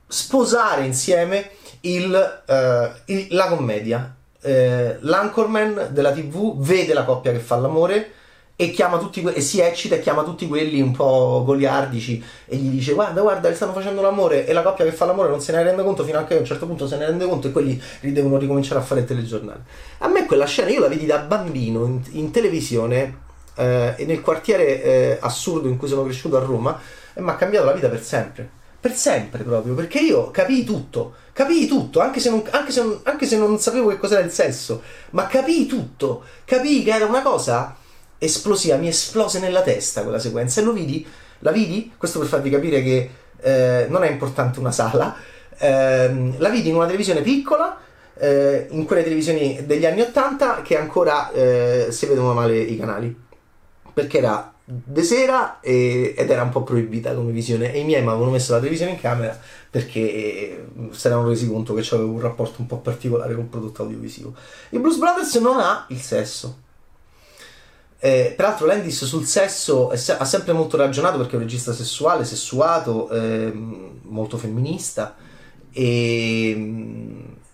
sposare 0.07 0.85
insieme 0.85 1.51
il, 1.81 2.43
uh, 2.47 3.01
il, 3.11 3.27
la 3.31 3.47
commedia. 3.47 4.15
Uh, 4.39 4.95
l'anchorman 4.99 5.89
della 5.91 6.13
tv 6.13 6.57
vede 6.59 6.93
la 6.93 7.03
coppia 7.03 7.33
che 7.33 7.39
fa 7.39 7.57
l'amore 7.57 8.13
e, 8.59 8.73
que- 8.73 9.33
e 9.35 9.41
si 9.41 9.59
eccita 9.59 9.95
e 9.95 9.99
chiama 9.99 10.23
tutti 10.23 10.47
quelli 10.47 10.81
un 10.81 10.91
po' 10.91 11.43
goliardici 11.45 12.23
e 12.47 12.55
gli 12.55 12.69
dice 12.69 12.93
guarda 12.93 13.21
guarda 13.21 13.53
stanno 13.53 13.71
facendo 13.71 14.01
l'amore 14.01 14.47
e 14.47 14.53
la 14.53 14.63
coppia 14.63 14.83
che 14.83 14.91
fa 14.91 15.05
l'amore 15.05 15.29
non 15.29 15.39
se 15.39 15.51
ne 15.51 15.61
rende 15.61 15.83
conto 15.83 16.03
fino 16.03 16.17
a 16.17 16.23
che 16.23 16.35
a 16.35 16.39
un 16.39 16.45
certo 16.45 16.65
punto 16.65 16.87
se 16.87 16.97
ne 16.97 17.05
rende 17.05 17.27
conto 17.27 17.47
e 17.47 17.51
quelli 17.51 17.79
devono 18.01 18.37
ricominciare 18.37 18.79
a 18.79 18.83
fare 18.83 19.01
il 19.01 19.05
telegiornale. 19.05 19.61
A 19.99 20.07
me 20.07 20.25
quella 20.25 20.45
scena 20.45 20.71
io 20.71 20.79
la 20.79 20.87
vedi 20.87 21.05
da 21.05 21.19
bambino 21.19 21.85
in, 21.85 22.01
in 22.13 22.31
televisione 22.31 23.19
eh, 23.55 23.93
e 23.95 24.05
nel 24.05 24.21
quartiere 24.21 24.83
eh, 24.83 25.17
assurdo 25.21 25.67
in 25.67 25.77
cui 25.77 25.87
sono 25.87 26.03
cresciuto 26.03 26.37
a 26.37 26.39
Roma 26.39 26.79
e 27.13 27.21
mi 27.21 27.29
ha 27.29 27.35
cambiato 27.35 27.65
la 27.65 27.73
vita 27.73 27.89
per 27.89 28.01
sempre. 28.01 28.49
Per 28.79 28.93
sempre 28.93 29.43
proprio 29.43 29.75
perché 29.75 29.99
io 29.99 30.31
capii 30.31 30.63
tutto 30.63 31.13
capii 31.33 31.67
tutto 31.67 31.99
anche 31.99 32.19
se 32.19 32.29
non, 32.29 32.41
anche 32.49 32.71
se 32.71 32.81
non, 32.81 32.99
anche 33.03 33.27
se 33.27 33.37
non 33.37 33.59
sapevo 33.59 33.89
che 33.89 33.97
cos'era 33.97 34.21
il 34.21 34.31
sesso 34.31 34.81
ma 35.11 35.27
capii 35.27 35.65
tutto 35.65 36.23
capii 36.45 36.83
che 36.83 36.91
era 36.91 37.05
una 37.05 37.21
cosa 37.21 37.75
esplosiva, 38.17 38.77
mi 38.77 38.87
esplose 38.87 39.39
nella 39.39 39.61
testa 39.61 40.03
quella 40.03 40.19
sequenza. 40.19 40.61
E 40.61 40.63
lo 40.63 40.73
vidi, 40.73 41.05
la 41.39 41.51
vidi, 41.51 41.93
questo 41.97 42.19
per 42.19 42.27
farvi 42.27 42.49
capire 42.49 42.81
che 42.81 43.09
eh, 43.39 43.85
non 43.89 44.03
è 44.03 44.09
importante 44.09 44.59
una 44.59 44.71
sala, 44.71 45.15
eh, 45.57 46.33
la 46.37 46.49
vidi 46.49 46.69
in 46.69 46.75
una 46.75 46.85
televisione 46.85 47.21
piccola, 47.21 47.77
eh, 48.19 48.67
in 48.71 48.85
quelle 48.85 49.03
televisioni 49.03 49.65
degli 49.65 49.85
anni 49.85 50.01
80 50.01 50.61
che 50.61 50.77
ancora 50.77 51.31
eh, 51.31 51.87
si 51.89 52.05
vedono 52.07 52.33
male 52.33 52.57
i 52.57 52.77
canali, 52.77 53.15
perché 53.93 54.17
era 54.17 54.51
de 54.69 55.01
sera 55.01 55.61
e, 55.61 56.13
ed 56.17 56.29
era 56.29 56.43
un 56.43 56.49
po' 56.49 56.63
proibita 56.63 57.13
come 57.13 57.31
visione. 57.31 57.73
E 57.73 57.79
i 57.79 57.83
miei 57.85 58.01
mi 58.01 58.09
avevano 58.09 58.31
messo 58.31 58.51
la 58.51 58.59
televisione 58.59 58.91
in 58.91 58.99
camera 58.99 59.39
perché 59.69 59.99
eh, 59.99 60.65
si 60.91 61.07
erano 61.07 61.27
resi 61.27 61.47
conto 61.47 61.73
che 61.73 61.87
avevo 61.95 62.11
un 62.11 62.19
rapporto 62.19 62.59
un 62.59 62.67
po' 62.67 62.77
particolare 62.77 63.33
con 63.33 63.43
il 63.43 63.49
prodotto 63.49 63.83
audiovisivo. 63.83 64.33
Il 64.69 64.79
Blues 64.79 64.97
Brothers 64.97 65.35
non 65.35 65.59
ha 65.59 65.85
il 65.89 65.99
sesso 65.99 66.65
eh, 67.99 68.33
peraltro 68.35 68.67
Landis 68.67 69.05
sul 69.05 69.25
sesso 69.25 69.91
se- 69.95 70.17
ha 70.17 70.25
sempre 70.25 70.53
molto 70.53 70.77
ragionato 70.77 71.17
perché 71.17 71.33
è 71.33 71.35
un 71.35 71.41
regista 71.41 71.73
sessuale, 71.73 72.25
sessuato, 72.25 73.09
ehm, 73.09 73.99
molto 74.03 74.37
femminista. 74.37 75.15
E, 75.71 76.49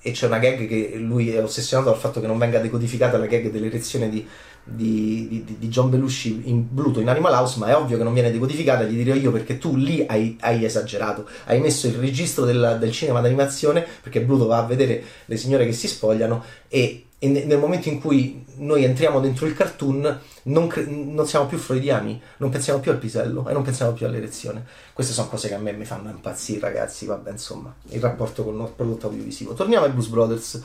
e, 0.02 0.12
c'è 0.12 0.28
una 0.28 0.40
gag 0.40 0.68
che 0.68 0.96
lui 0.98 1.32
è 1.32 1.42
ossessionato 1.42 1.90
dal 1.90 2.00
fatto 2.00 2.20
che 2.20 2.28
non 2.28 2.38
venga 2.38 2.60
decodificata 2.60 3.18
la 3.18 3.26
gag 3.26 3.50
dell'erezione 3.50 4.10
di, 4.10 4.26
di, 4.64 5.44
di, 5.46 5.58
di 5.60 5.68
John 5.68 5.90
Belushi 5.90 6.42
in 6.46 6.66
Bluto 6.70 7.00
in 7.00 7.10
Animal 7.10 7.34
House 7.34 7.60
ma 7.60 7.68
è 7.68 7.76
ovvio 7.76 7.98
che 7.98 8.04
non 8.04 8.14
viene 8.14 8.32
decodificata, 8.32 8.84
gli 8.84 9.02
dirò 9.02 9.14
io 9.16 9.32
perché 9.32 9.58
tu 9.58 9.76
lì 9.76 10.06
hai, 10.08 10.38
hai 10.42 10.64
esagerato, 10.64 11.28
hai 11.46 11.60
messo 11.60 11.88
il 11.88 11.96
registro 11.96 12.46
del, 12.46 12.78
del 12.80 12.92
cinema 12.92 13.22
d'animazione 13.22 13.86
perché 14.02 14.22
Bluto 14.22 14.46
va 14.46 14.58
a 14.60 14.66
vedere 14.66 15.04
le 15.26 15.38
signore 15.38 15.66
che 15.66 15.74
si 15.74 15.88
spogliano 15.88 16.44
e 16.68 17.06
e 17.24 17.28
nel 17.30 17.58
momento 17.58 17.88
in 17.88 18.02
cui 18.02 18.44
noi 18.58 18.84
entriamo 18.84 19.22
dentro 19.22 19.46
il 19.46 19.54
cartoon 19.54 20.20
non, 20.44 20.68
cre- 20.68 20.86
non, 20.86 21.26
siamo 21.26 21.46
più 21.46 21.58
freudiani, 21.58 22.22
non 22.38 22.50
pensiamo 22.50 22.80
più 22.80 22.92
al 22.92 22.98
pisello 22.98 23.48
e 23.48 23.54
non 23.54 23.62
pensiamo 23.62 23.94
più 23.94 24.06
all'erezione. 24.06 24.66
Queste 24.92 25.14
sono 25.14 25.30
cose 25.30 25.48
che 25.48 25.54
a 25.54 25.60
me 25.60 25.72
mi 25.72 25.86
fanno 25.86 26.10
impazzire, 26.10 26.60
ragazzi. 26.60 27.06
Vabbè, 27.06 27.32
insomma, 27.32 27.74
il 27.90 28.02
rapporto 28.02 28.44
con 28.44 28.60
il 28.60 28.72
prodotto 28.76 29.08
audiovisivo. 29.08 29.54
Torniamo 29.54 29.86
ai 29.86 29.92
Blues 29.92 30.08
Brothers. 30.08 30.62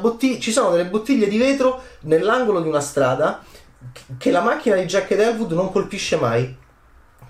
Bottig- 0.00 0.38
ci 0.38 0.52
sono 0.52 0.70
delle 0.70 0.88
bottiglie 0.88 1.28
di 1.28 1.38
vetro 1.38 1.82
nell'angolo 2.00 2.60
di 2.60 2.68
una 2.68 2.80
strada 2.80 3.42
che 4.18 4.30
la 4.30 4.42
macchina 4.42 4.76
di 4.76 4.84
Jack 4.84 5.10
ed 5.12 5.20
Elwood 5.20 5.52
non 5.52 5.70
colpisce 5.70 6.16
mai. 6.16 6.54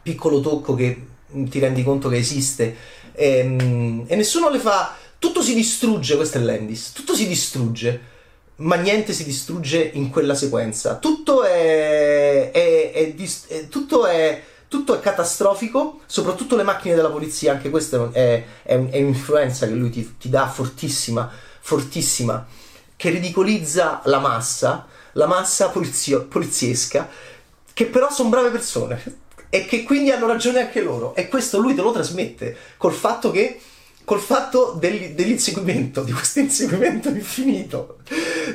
Piccolo 0.02 0.40
tocco 0.40 0.74
che 0.74 1.06
ti 1.30 1.58
rendi 1.58 1.84
conto 1.84 2.08
che 2.08 2.16
esiste. 2.16 2.76
E, 3.12 3.38
ehm, 3.38 4.04
e 4.08 4.16
nessuno 4.16 4.50
le 4.50 4.58
fa. 4.58 4.94
Tutto 5.18 5.42
si 5.42 5.54
distrugge, 5.54 6.16
questo 6.16 6.38
è 6.38 6.40
Landis. 6.40 6.92
Tutto 6.92 7.14
si 7.14 7.28
distrugge 7.28 8.18
ma 8.60 8.76
niente 8.76 9.12
si 9.12 9.24
distrugge 9.24 9.78
in 9.78 10.10
quella 10.10 10.34
sequenza. 10.34 10.96
Tutto 10.96 11.44
è, 11.44 12.50
è, 12.50 12.92
è, 12.92 13.14
è, 13.14 13.68
tutto 13.68 14.06
è, 14.06 14.42
tutto 14.68 14.94
è 14.94 15.00
catastrofico, 15.00 16.00
soprattutto 16.06 16.56
le 16.56 16.62
macchine 16.62 16.94
della 16.94 17.10
polizia, 17.10 17.52
anche 17.52 17.70
questa 17.70 18.10
è, 18.12 18.44
un'influenza 18.64 19.66
che 19.66 19.74
lui 19.74 19.90
ti, 19.90 20.16
ti 20.18 20.28
dà 20.28 20.48
fortissima, 20.48 21.30
fortissima, 21.60 22.46
che 22.96 23.10
ridicolizza 23.10 24.02
la 24.04 24.18
massa, 24.18 24.86
la 25.12 25.26
massa 25.26 25.70
polizio, 25.70 26.26
poliziesca, 26.26 27.08
che 27.72 27.86
però 27.86 28.10
sono 28.10 28.28
brave 28.28 28.50
persone 28.50 29.18
e 29.48 29.64
che 29.64 29.84
quindi 29.84 30.10
hanno 30.10 30.26
ragione 30.26 30.60
anche 30.60 30.82
loro. 30.82 31.14
E 31.14 31.28
questo 31.28 31.58
lui 31.58 31.74
te 31.74 31.80
lo 31.80 31.92
trasmette 31.92 32.56
col 32.76 32.92
fatto 32.92 33.30
che 33.30 33.58
col 34.10 34.18
fatto 34.18 34.74
del, 34.76 35.12
dell'inseguimento, 35.12 36.02
di 36.02 36.10
questo 36.10 36.40
inseguimento 36.40 37.10
infinito, 37.10 37.98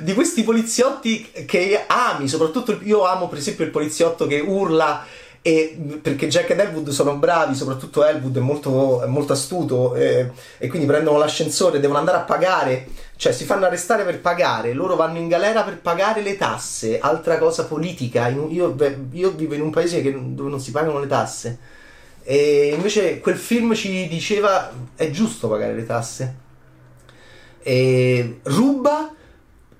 di 0.01 0.13
questi 0.13 0.43
poliziotti 0.43 1.31
che 1.45 1.85
ami, 1.87 2.27
soprattutto 2.27 2.77
io 2.83 3.05
amo 3.05 3.29
per 3.29 3.37
esempio 3.37 3.63
il 3.63 3.71
poliziotto 3.71 4.27
che 4.27 4.41
urla 4.41 5.05
e, 5.41 5.77
perché 6.01 6.27
Jack 6.27 6.49
ed 6.49 6.59
Elwood 6.59 6.89
sono 6.89 7.15
bravi, 7.15 7.55
soprattutto 7.55 8.03
Elwood 8.03 8.35
è 8.35 8.41
molto, 8.41 9.01
è 9.01 9.05
molto 9.05 9.31
astuto 9.31 9.95
e, 9.95 10.31
e, 10.57 10.67
quindi 10.67 10.85
prendono 10.85 11.17
l'ascensore, 11.17 11.79
devono 11.79 11.99
andare 11.99 12.17
a 12.17 12.23
pagare, 12.23 12.87
cioè 13.15 13.31
si 13.31 13.45
fanno 13.45 13.65
arrestare 13.65 14.03
per 14.03 14.19
pagare, 14.19 14.73
loro 14.73 14.97
vanno 14.97 15.19
in 15.19 15.29
galera 15.29 15.63
per 15.63 15.79
pagare 15.79 16.21
le 16.21 16.35
tasse, 16.35 16.99
altra 16.99 17.37
cosa 17.37 17.63
politica, 17.63 18.27
io, 18.27 18.49
io 18.49 19.31
vivo 19.31 19.53
in 19.53 19.61
un 19.61 19.69
paese 19.69 20.01
dove 20.01 20.49
non 20.49 20.59
si 20.59 20.71
pagano 20.71 20.99
le 20.99 21.07
tasse 21.07 21.74
e 22.27 22.71
invece 22.73 23.19
quel 23.19 23.37
film 23.37 23.75
ci 23.75 24.07
diceva 24.07 24.71
è 24.95 25.11
giusto 25.11 25.47
pagare 25.47 25.75
le 25.75 25.85
tasse. 25.85 26.35
E 27.61 28.39
ruba 28.43 29.13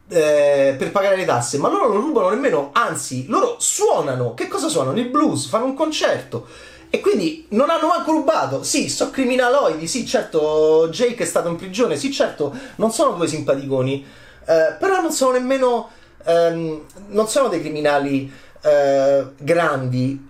eh, 0.08 0.75
per 0.78 0.92
pagare 0.92 1.16
le 1.16 1.25
tasse, 1.25 1.58
ma 1.58 1.70
loro 1.70 1.92
non 1.92 2.02
rubano 2.02 2.30
nemmeno, 2.30 2.70
anzi, 2.74 3.25
loro 3.25 3.56
suonano. 3.58 4.36
Che 4.36 4.48
cosa 4.48 4.68
suonano? 4.68 5.00
Il 5.00 5.10
blues, 5.10 5.48
fanno 5.48 5.66
un 5.66 5.74
concerto. 5.74 6.46
E 6.92 7.00
quindi 7.00 7.48
non 7.50 7.72
hanno 7.72 7.88
manco 7.88 8.12
rubato. 8.12 8.62
Sì, 8.62 8.90
sono 8.90 9.10
criminaloidi, 9.10 9.88
sì, 9.88 10.06
certo, 10.06 10.88
Jake 10.92 11.24
è 11.24 11.25
stato 11.25 11.50
in 11.50 11.56
prigione, 11.56 11.98
sì, 11.98 12.12
certo, 12.12 12.56
non 12.75 12.92
sono 12.92 13.16
due 13.16 13.28
simpaticoni, 13.28 14.06
eh, 14.46 14.75
però 14.80 15.02
non 15.02 15.12
sono 15.12 15.32
nemmeno, 15.32 15.90
ehm, 16.24 16.82
non 17.08 17.28
sono 17.28 17.48
dei 17.48 17.60
criminali 17.60 18.32
eh, 18.62 19.25
grandi, 19.36 20.30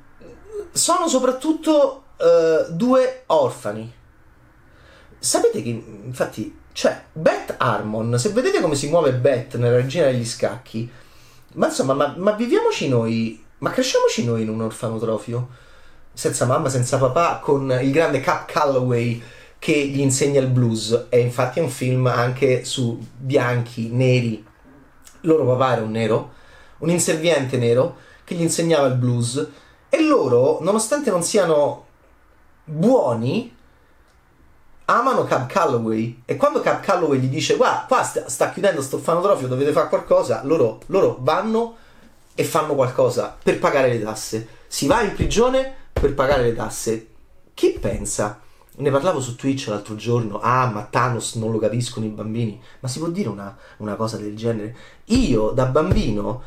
sono 0.71 1.09
soprattutto 1.09 2.04
uh, 2.17 2.71
due 2.71 3.23
orfani. 3.27 3.93
Sapete 5.17 5.61
che, 5.61 5.69
infatti, 5.69 6.59
cioè, 6.71 7.03
Beth 7.11 7.55
Harmon, 7.57 8.19
se 8.19 8.29
vedete 8.29 8.61
come 8.61 8.75
si 8.75 8.89
muove 8.89 9.13
Beth 9.13 9.55
nella 9.55 9.77
regina 9.77 10.05
degli 10.05 10.25
scacchi, 10.25 10.91
ma 11.53 11.67
insomma, 11.67 11.93
ma, 11.93 12.13
ma 12.17 12.31
viviamoci 12.31 12.89
noi, 12.89 13.43
ma 13.59 13.69
cresciamoci 13.69 14.25
noi 14.25 14.41
in 14.41 14.49
un 14.49 14.61
orfanotrofio, 14.61 15.49
senza 16.13 16.45
mamma, 16.45 16.69
senza 16.69 16.97
papà, 16.97 17.39
con 17.41 17.77
il 17.81 17.91
grande 17.91 18.19
Cap 18.19 18.51
Calloway 18.51 19.21
che 19.57 19.87
gli 19.87 19.99
insegna 19.99 20.39
il 20.39 20.47
blues. 20.47 21.07
E 21.09 21.19
infatti 21.19 21.59
è 21.59 21.61
un 21.61 21.69
film 21.69 22.07
anche 22.07 22.65
su 22.65 23.03
bianchi, 23.17 23.89
neri. 23.89 24.45
Loro 25.21 25.45
papà 25.45 25.73
era 25.73 25.81
un 25.81 25.91
nero, 25.91 26.33
un 26.79 26.89
inserviente 26.89 27.57
nero 27.57 27.97
che 28.23 28.35
gli 28.35 28.41
insegnava 28.41 28.87
il 28.87 28.95
blues. 28.95 29.47
E 29.89 30.01
loro, 30.03 30.59
nonostante 30.61 31.09
non 31.09 31.23
siano 31.23 31.84
buoni, 32.65 33.55
amano 34.85 35.23
Cab 35.23 35.47
Calloway. 35.47 36.23
E 36.25 36.35
quando 36.35 36.61
Cab 36.61 36.81
Calloway 36.81 37.19
gli 37.19 37.27
dice 37.27 37.55
guarda 37.55 37.85
qua 37.87 38.03
sta, 38.03 38.27
sta 38.27 38.51
chiudendo 38.51 38.81
sto 38.81 38.97
fanotrofio 38.97 39.47
dovete 39.47 39.71
fare 39.71 39.87
qualcosa 39.87 40.41
loro, 40.43 40.79
loro, 40.87 41.17
vanno 41.21 41.77
e 42.35 42.43
fanno 42.43 42.75
qualcosa 42.75 43.35
per 43.41 43.59
pagare 43.59 43.89
le 43.89 44.01
tasse. 44.01 44.47
Si 44.67 44.87
va 44.87 45.01
in 45.01 45.13
prigione 45.13 45.73
per 45.93 46.13
pagare 46.13 46.43
le 46.43 46.53
tasse. 46.53 47.07
Chi 47.53 47.77
pensa? 47.79 48.41
Ne 48.77 48.91
parlavo 48.91 49.21
su 49.21 49.35
Twitch 49.35 49.67
l'altro 49.67 49.95
giorno. 49.95 50.39
Ah 50.41 50.65
ma 50.65 50.83
Thanos 50.83 51.35
non 51.35 51.51
lo 51.51 51.59
capiscono 51.59 52.05
i 52.05 52.09
bambini. 52.09 52.61
Ma 52.81 52.89
si 52.89 52.99
può 52.99 53.07
dire 53.07 53.29
una, 53.29 53.55
una 53.77 53.95
cosa 53.95 54.17
del 54.17 54.35
genere? 54.35 54.75
Io 55.05 55.51
da 55.51 55.65
bambino 55.65 56.41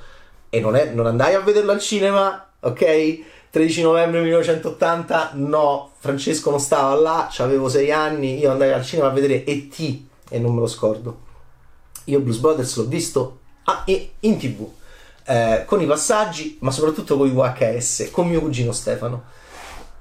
e 0.50 0.60
non, 0.60 0.76
è, 0.76 0.92
non 0.92 1.06
andai 1.06 1.34
a 1.34 1.40
vederlo 1.40 1.72
al 1.72 1.80
cinema 1.80 2.46
ok 2.60 3.24
13 3.50 3.82
novembre 3.82 4.20
1980, 4.20 5.30
no, 5.34 5.92
Francesco 5.98 6.50
non 6.50 6.60
stava 6.60 6.94
là, 6.94 7.32
avevo 7.38 7.68
6 7.68 7.90
anni, 7.90 8.38
io 8.38 8.50
andai 8.50 8.72
al 8.72 8.84
cinema 8.84 9.08
a 9.08 9.12
vedere 9.12 9.44
E.T. 9.44 10.02
e 10.28 10.38
non 10.38 10.54
me 10.54 10.60
lo 10.60 10.66
scordo. 10.66 11.26
Io 12.04 12.20
Blues 12.20 12.38
Brothers 12.38 12.76
l'ho 12.76 12.86
visto 12.86 13.38
ah, 13.64 13.84
in 14.20 14.38
tv, 14.38 14.66
eh, 15.24 15.64
con 15.66 15.80
i 15.80 15.86
passaggi, 15.86 16.58
ma 16.60 16.70
soprattutto 16.70 17.16
con 17.16 17.26
i 17.26 17.30
VHS, 17.30 18.10
con 18.10 18.28
mio 18.28 18.40
cugino 18.40 18.72
Stefano. 18.72 19.24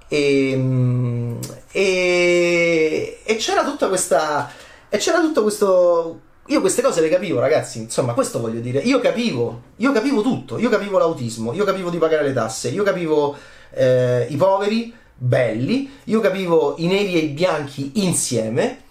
E, 0.09 0.53
mm, 0.55 1.39
e, 1.71 3.19
e 3.23 3.35
c'era 3.37 3.63
tutta 3.63 3.87
questa... 3.87 4.49
E 4.89 4.97
c'era 4.97 5.19
tutto 5.19 5.41
questo, 5.41 6.21
io 6.47 6.61
queste 6.61 6.81
cose 6.81 7.01
le 7.01 7.09
capivo, 7.09 7.39
ragazzi. 7.39 7.79
Insomma, 7.79 8.13
questo 8.13 8.39
voglio 8.39 8.59
dire. 8.59 8.79
Io 8.79 8.99
capivo, 8.99 9.61
io 9.77 9.91
capivo 9.91 10.21
tutto. 10.21 10.57
Io 10.57 10.69
capivo 10.69 10.97
l'autismo, 10.97 11.53
io 11.53 11.65
capivo 11.65 11.89
di 11.89 11.97
pagare 11.97 12.23
le 12.23 12.33
tasse, 12.33 12.69
io 12.69 12.83
capivo 12.83 13.35
eh, 13.71 14.27
i 14.29 14.35
poveri 14.35 14.93
belli, 15.13 15.89
io 16.05 16.19
capivo 16.19 16.75
i 16.77 16.87
neri 16.87 17.15
e 17.15 17.19
i 17.19 17.27
bianchi 17.29 17.91
insieme, 17.95 18.81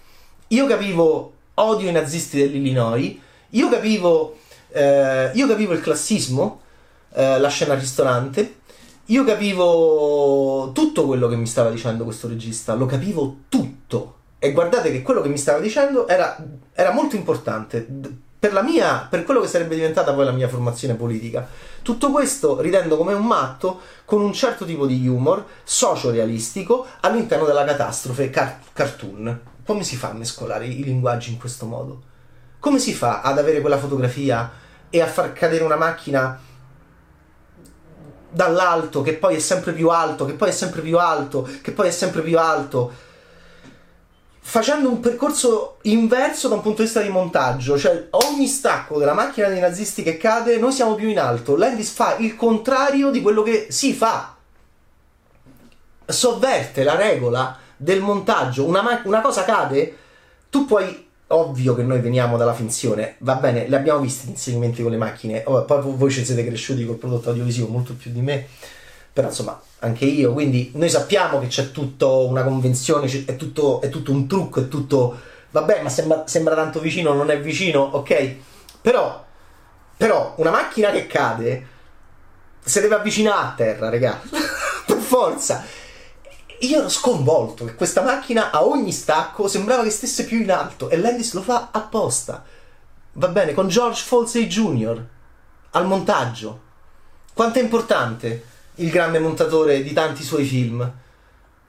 io 0.49 0.65
capivo 0.67 1.33
odio 1.55 1.89
i 1.89 1.91
nazisti 1.91 2.37
dell'Illinois, 2.37 3.15
io 3.49 3.69
capivo, 3.69 4.37
eh, 4.69 5.31
io 5.33 5.47
capivo 5.47 5.73
il 5.73 5.81
classismo, 5.81 6.61
eh, 7.13 7.39
la 7.39 7.49
scena 7.49 7.73
ristorante. 7.73 8.55
Io 9.09 9.23
capivo 9.23 10.71
tutto 10.73 11.05
quello 11.05 11.29
che 11.29 11.37
mi 11.37 11.47
stava 11.47 11.69
dicendo 11.69 12.03
questo 12.03 12.27
regista, 12.27 12.73
lo 12.73 12.85
capivo 12.85 13.37
tutto 13.47 14.16
e 14.39 14.51
guardate 14.51 14.91
che 14.91 15.01
quello 15.01 15.21
che 15.21 15.29
mi 15.29 15.37
stava 15.37 15.59
dicendo 15.59 16.07
era, 16.07 16.37
era 16.73 16.91
molto 16.91 17.15
importante 17.15 17.85
per, 18.39 18.53
la 18.53 18.61
mia, 18.61 19.07
per 19.09 19.23
quello 19.23 19.41
che 19.41 19.47
sarebbe 19.47 19.75
diventata 19.75 20.13
poi 20.13 20.25
la 20.25 20.31
mia 20.31 20.47
formazione 20.47 20.93
politica. 20.93 21.47
Tutto 21.81 22.11
questo 22.11 22.61
ridendo 22.61 22.97
come 22.97 23.13
un 23.13 23.25
matto 23.25 23.79
con 24.05 24.21
un 24.21 24.33
certo 24.33 24.65
tipo 24.65 24.85
di 24.85 25.07
humor 25.07 25.43
socio-realistico 25.63 26.85
all'interno 27.01 27.45
della 27.45 27.63
catastrofe 27.63 28.29
car- 28.29 28.59
cartoon. 28.73 29.39
Come 29.65 29.83
si 29.83 29.95
fa 29.95 30.09
a 30.09 30.13
mescolare 30.13 30.67
i 30.67 30.83
linguaggi 30.83 31.31
in 31.31 31.39
questo 31.39 31.65
modo? 31.65 32.01
Come 32.59 32.79
si 32.79 32.93
fa 32.93 33.21
ad 33.21 33.37
avere 33.37 33.59
quella 33.59 33.77
fotografia 33.77 34.51
e 34.89 35.01
a 35.01 35.07
far 35.07 35.33
cadere 35.33 35.63
una 35.63 35.75
macchina 35.75 36.39
dall'alto, 38.29 39.01
che 39.01 39.13
poi 39.13 39.35
è 39.35 39.39
sempre 39.39 39.73
più 39.73 39.89
alto, 39.89 40.25
che 40.25 40.33
poi 40.33 40.49
è 40.49 40.51
sempre 40.51 40.81
più 40.81 40.97
alto, 40.99 41.47
che 41.61 41.71
poi 41.71 41.87
è 41.87 41.91
sempre 41.91 42.21
più 42.21 42.37
alto? 42.37 43.05
Facendo 44.49 44.87
un 44.87 45.01
percorso 45.01 45.75
inverso 45.81 46.47
da 46.47 46.55
un 46.55 46.61
punto 46.61 46.77
di 46.77 46.85
vista 46.85 47.01
di 47.01 47.09
montaggio, 47.09 47.77
cioè 47.77 48.07
ogni 48.11 48.47
stacco 48.47 48.97
della 48.97 49.13
macchina 49.13 49.49
dei 49.49 49.59
nazisti 49.59 50.03
che 50.03 50.15
cade, 50.15 50.57
noi 50.57 50.71
siamo 50.71 50.95
più 50.95 51.09
in 51.09 51.19
alto. 51.19 51.57
Landis 51.57 51.89
fa 51.89 52.15
il 52.15 52.33
contrario 52.37 53.11
di 53.11 53.21
quello 53.21 53.43
che 53.43 53.67
si 53.69 53.91
fa. 53.91 54.37
Sovverte 56.05 56.85
la 56.85 56.95
regola 56.95 57.57
del 57.75 57.99
montaggio. 57.99 58.63
Una, 58.63 58.81
ma- 58.81 59.01
una 59.03 59.19
cosa 59.19 59.43
cade, 59.43 59.97
tu 60.49 60.65
puoi. 60.65 61.05
Ovvio 61.29 61.75
che 61.75 61.83
noi 61.83 61.99
veniamo 61.99 62.37
dalla 62.37 62.53
finzione, 62.53 63.15
va 63.17 63.35
bene, 63.35 63.67
le 63.67 63.75
abbiamo 63.75 63.99
viste 63.99 64.27
gli 64.27 64.29
insegnamenti 64.29 64.81
con 64.81 64.91
le 64.91 64.97
macchine. 64.97 65.43
Oh, 65.45 65.65
poi 65.65 65.81
voi 65.83 66.09
ci 66.09 66.23
siete 66.23 66.45
cresciuti 66.45 66.85
col 66.85 66.95
prodotto 66.95 67.27
audiovisivo 67.27 67.67
molto 67.67 67.95
più 67.95 68.11
di 68.11 68.21
me, 68.21 68.47
però 69.11 69.27
insomma 69.27 69.61
anche 69.79 70.05
io, 70.05 70.33
quindi 70.33 70.71
noi 70.75 70.89
sappiamo 70.89 71.39
che 71.39 71.47
c'è 71.47 71.71
tutta 71.71 72.07
una 72.07 72.43
convenzione, 72.43 73.05
è 73.25 73.35
tutto, 73.35 73.81
è 73.81 73.89
tutto, 73.89 74.11
un 74.11 74.27
trucco, 74.27 74.61
è 74.61 74.67
tutto, 74.67 75.19
vabbè, 75.51 75.83
ma 75.83 75.89
sembra, 75.89 76.23
sembra, 76.25 76.55
tanto 76.55 76.79
vicino, 76.79 77.13
non 77.13 77.29
è 77.29 77.39
vicino, 77.39 77.81
ok? 77.81 78.35
Però, 78.81 79.23
però 79.95 80.33
una 80.37 80.49
macchina 80.49 80.89
che 80.89 81.05
cade 81.05 81.67
si 82.63 82.81
deve 82.81 82.95
avvicinare 82.95 83.47
a 83.47 83.53
terra, 83.55 83.89
raga, 83.89 84.19
per 84.85 84.97
forza. 84.97 85.63
Io 86.61 86.79
ero 86.79 86.89
sconvolto 86.89 87.65
che 87.65 87.75
questa 87.75 88.01
macchina 88.01 88.49
a 88.49 88.65
ogni 88.65 88.91
stacco 88.91 89.47
sembrava 89.47 89.83
che 89.83 89.91
stesse 89.91 90.25
più 90.25 90.41
in 90.41 90.51
alto 90.51 90.89
e 90.89 90.97
Landis 90.97 91.33
lo 91.33 91.43
fa 91.43 91.69
apposta. 91.71 92.43
Va 93.13 93.27
bene, 93.27 93.53
con 93.53 93.67
George 93.67 94.01
Folsey 94.01 94.47
Jr. 94.47 95.05
al 95.71 95.85
montaggio. 95.85 96.61
Quanto 97.33 97.59
è 97.59 97.61
importante? 97.61 98.55
Il 98.77 98.89
grande 98.89 99.19
montatore 99.19 99.81
di 99.81 99.93
tanti 99.93 100.23
suoi 100.23 100.45
film. 100.45 100.91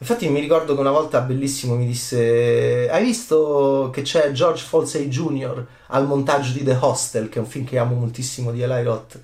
Infatti 0.00 0.28
mi 0.28 0.40
ricordo 0.40 0.74
che 0.74 0.80
una 0.80 0.92
volta 0.92 1.20
bellissimo 1.20 1.74
mi 1.74 1.86
disse 1.86 2.88
hai 2.88 3.04
visto 3.04 3.90
che 3.92 4.02
c'è 4.02 4.30
George 4.30 4.62
Folsey 4.62 5.08
Jr. 5.08 5.66
al 5.88 6.06
montaggio 6.06 6.52
di 6.52 6.62
The 6.62 6.76
Hostel, 6.80 7.28
che 7.28 7.38
è 7.38 7.42
un 7.42 7.48
film 7.48 7.64
che 7.64 7.78
amo 7.78 7.96
moltissimo 7.96 8.52
di 8.52 8.62
Eli 8.62 8.82
Roth. 8.84 9.18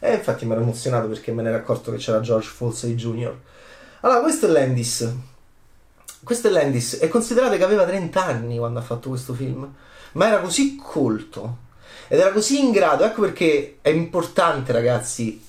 E 0.00 0.14
infatti 0.14 0.44
mi 0.44 0.52
ero 0.52 0.60
emozionato 0.60 1.08
perché 1.08 1.32
me 1.32 1.42
ne 1.42 1.48
ero 1.48 1.58
accorto 1.58 1.90
che 1.90 1.96
c'era 1.96 2.20
George 2.20 2.48
Folsey 2.48 2.94
Jr. 2.94 3.34
Allora, 4.00 4.20
questo 4.20 4.46
è 4.46 4.50
Landis. 4.50 5.10
Questo 6.22 6.48
è 6.48 6.50
Landis. 6.50 6.98
E 7.00 7.08
considerate 7.08 7.56
che 7.56 7.64
aveva 7.64 7.84
30 7.84 8.24
anni 8.24 8.58
quando 8.58 8.78
ha 8.78 8.82
fatto 8.82 9.08
questo 9.08 9.34
film. 9.34 9.68
Ma 10.12 10.26
era 10.26 10.40
così 10.40 10.76
colto. 10.76 11.66
Ed 12.06 12.20
era 12.20 12.32
così 12.32 12.60
in 12.60 12.70
grado. 12.70 13.04
Ecco 13.04 13.22
perché 13.22 13.78
è 13.80 13.88
importante, 13.88 14.72
ragazzi, 14.72 15.42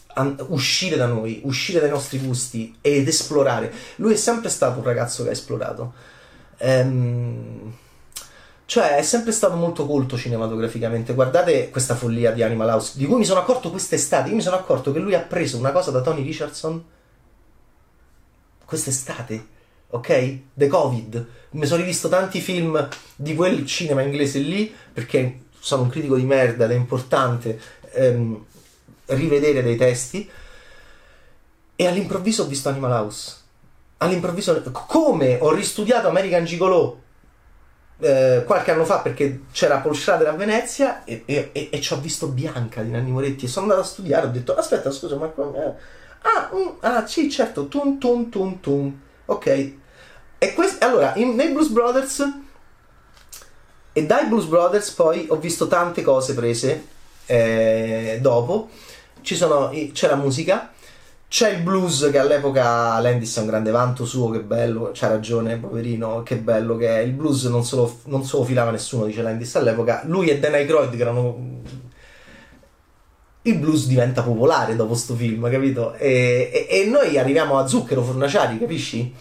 uscire 0.48 0.96
da 0.96 1.08
noi, 1.08 1.42
uscire 1.44 1.80
dai 1.80 1.90
nostri 1.90 2.20
gusti 2.20 2.76
ed 2.82 3.08
esplorare. 3.08 3.72
Lui 3.98 4.14
è 4.14 4.18
sempre 4.18 4.50
stato 4.50 4.80
un 4.80 4.86
ragazzo 4.86 5.24
che 5.24 5.30
ha 5.30 5.34
esplorato. 5.34 5.94
Ehm, 6.58 7.74
cioè, 8.66 8.98
è 8.98 9.02
sempre 9.02 9.32
stato 9.32 9.56
molto 9.56 9.88
colto 9.88 10.16
cinematograficamente. 10.16 11.16
Guardate 11.16 11.70
questa 11.70 11.96
follia 11.96 12.32
di 12.32 12.44
Animal 12.44 12.70
House, 12.70 12.98
di 12.98 13.06
cui 13.08 13.18
mi 13.18 13.26
sono 13.26 13.40
accorto 13.40 13.72
quest'estate. 13.72 14.30
Io 14.30 14.36
mi 14.36 14.42
sono 14.42 14.58
accorto 14.58 14.92
che 14.92 15.00
lui 15.00 15.16
ha 15.16 15.22
preso 15.22 15.58
una 15.58 15.72
cosa 15.72 15.90
da 15.90 16.02
Tony 16.02 16.22
Richardson 16.24 16.84
quest'estate, 18.66 19.48
ok? 19.90 20.40
The 20.54 20.68
Covid. 20.68 21.28
Mi 21.52 21.66
sono 21.66 21.82
rivisto 21.82 22.10
tanti 22.10 22.40
film 22.42 22.88
di 23.16 23.34
quel 23.34 23.66
cinema 23.66 24.04
inglese 24.04 24.38
lì, 24.38 24.72
perché 24.94 25.40
sono 25.60 25.82
un 25.82 25.90
critico 25.90 26.16
di 26.16 26.26
merda 26.26 26.66
ed 26.66 26.72
è 26.72 26.76
importante. 26.76 27.60
Ehm, 27.94 28.46
rivedere 29.10 29.62
dei 29.64 29.76
testi 29.76 30.30
e 31.76 31.88
all'improvviso 31.88 32.44
ho 32.44 32.48
visto 32.48 32.70
Animal 32.70 32.92
House. 32.92 33.38
All'improvviso, 33.98 34.62
come 34.88 35.38
ho 35.40 35.52
ristudiato 35.54 36.08
American 36.08 36.46
Gigolo 36.46 37.02
eh, 38.00 38.44
qualche 38.46 38.72
anno 38.72 38.86
fa 38.86 39.00
perché 39.00 39.42
c'era 39.52 39.80
Paul 39.80 39.96
Schrader 39.96 40.28
a 40.28 40.34
Venezia 40.34 41.04
e, 41.04 41.24
e, 41.26 41.50
e, 41.52 41.70
e 41.72 41.82
ci 41.82 41.94
ho 41.94 42.00
visto 42.00 42.28
Bianca 42.28 42.82
di 42.82 42.92
Nanni 42.92 43.12
Moretti 43.12 43.46
e 43.46 43.48
sono 43.48 43.66
andato 43.66 43.82
a 43.82 43.90
studiare. 43.90 44.28
Ho 44.28 44.30
detto: 44.30 44.56
Aspetta, 44.56 44.92
scusa, 44.92 45.18
ma. 45.18 45.26
Eh, 45.26 45.74
ah, 46.22 46.50
mm, 46.54 46.68
ah, 46.80 47.06
sì, 47.08 47.30
certo, 47.30 47.68
tum 47.68 47.98
tum 47.98 48.30
tum 48.30 48.60
tum. 48.60 49.00
Ok. 49.26 49.74
E 50.38 50.54
quest- 50.54 50.82
allora, 50.82 51.14
in, 51.16 51.36
nei 51.36 51.52
Blues 51.52 51.68
Brothers 51.68 52.26
e 53.92 54.06
dai 54.06 54.28
Blues 54.28 54.46
Brothers 54.46 54.92
poi 54.92 55.26
ho 55.30 55.36
visto 55.38 55.68
tante 55.68 56.02
cose 56.02 56.34
prese 56.34 56.86
eh, 57.26 58.20
dopo 58.22 58.70
sono, 59.22 59.72
c'è 59.92 60.08
la 60.08 60.16
musica, 60.16 60.72
c'è 61.28 61.52
il 61.52 61.62
blues 61.62 62.10
che 62.12 62.18
all'epoca 62.18 63.00
Landis 63.00 63.38
è 63.38 63.42
un 63.42 63.48
grande 63.48 63.72
vanto 63.72 64.06
suo, 64.06 64.30
che 64.30 64.42
bello, 64.42 64.92
c'ha 64.94 65.08
ragione, 65.08 65.58
poverino, 65.58 66.24
che 66.24 66.38
bello 66.38 66.76
che 66.78 66.88
è. 66.88 67.00
Il 67.00 67.14
blues 67.14 67.46
non 67.46 67.64
se 67.64 67.76
lo, 67.76 68.00
non 68.06 68.24
se 68.24 68.44
filava 68.44 68.72
nessuno, 68.72 69.06
dice 69.06 69.22
Landis 69.22 69.56
all'epoca. 69.56 70.04
Lui 70.06 70.30
e 70.30 70.40
Dan 70.40 70.54
Aykroyd 70.54 70.96
che 70.96 71.02
erano... 71.02 71.62
Il 73.44 73.58
blues 73.58 73.88
diventa 73.88 74.22
popolare 74.22 74.76
dopo 74.76 74.94
sto 74.96 75.16
film, 75.16 75.50
capito? 75.50 75.94
E, 75.96 76.68
e, 76.70 76.82
e 76.82 76.86
noi 76.86 77.18
arriviamo 77.18 77.58
a 77.58 77.66
Zucchero 77.68 78.04
Fornaciari, 78.04 78.60
capisci? 78.60 79.14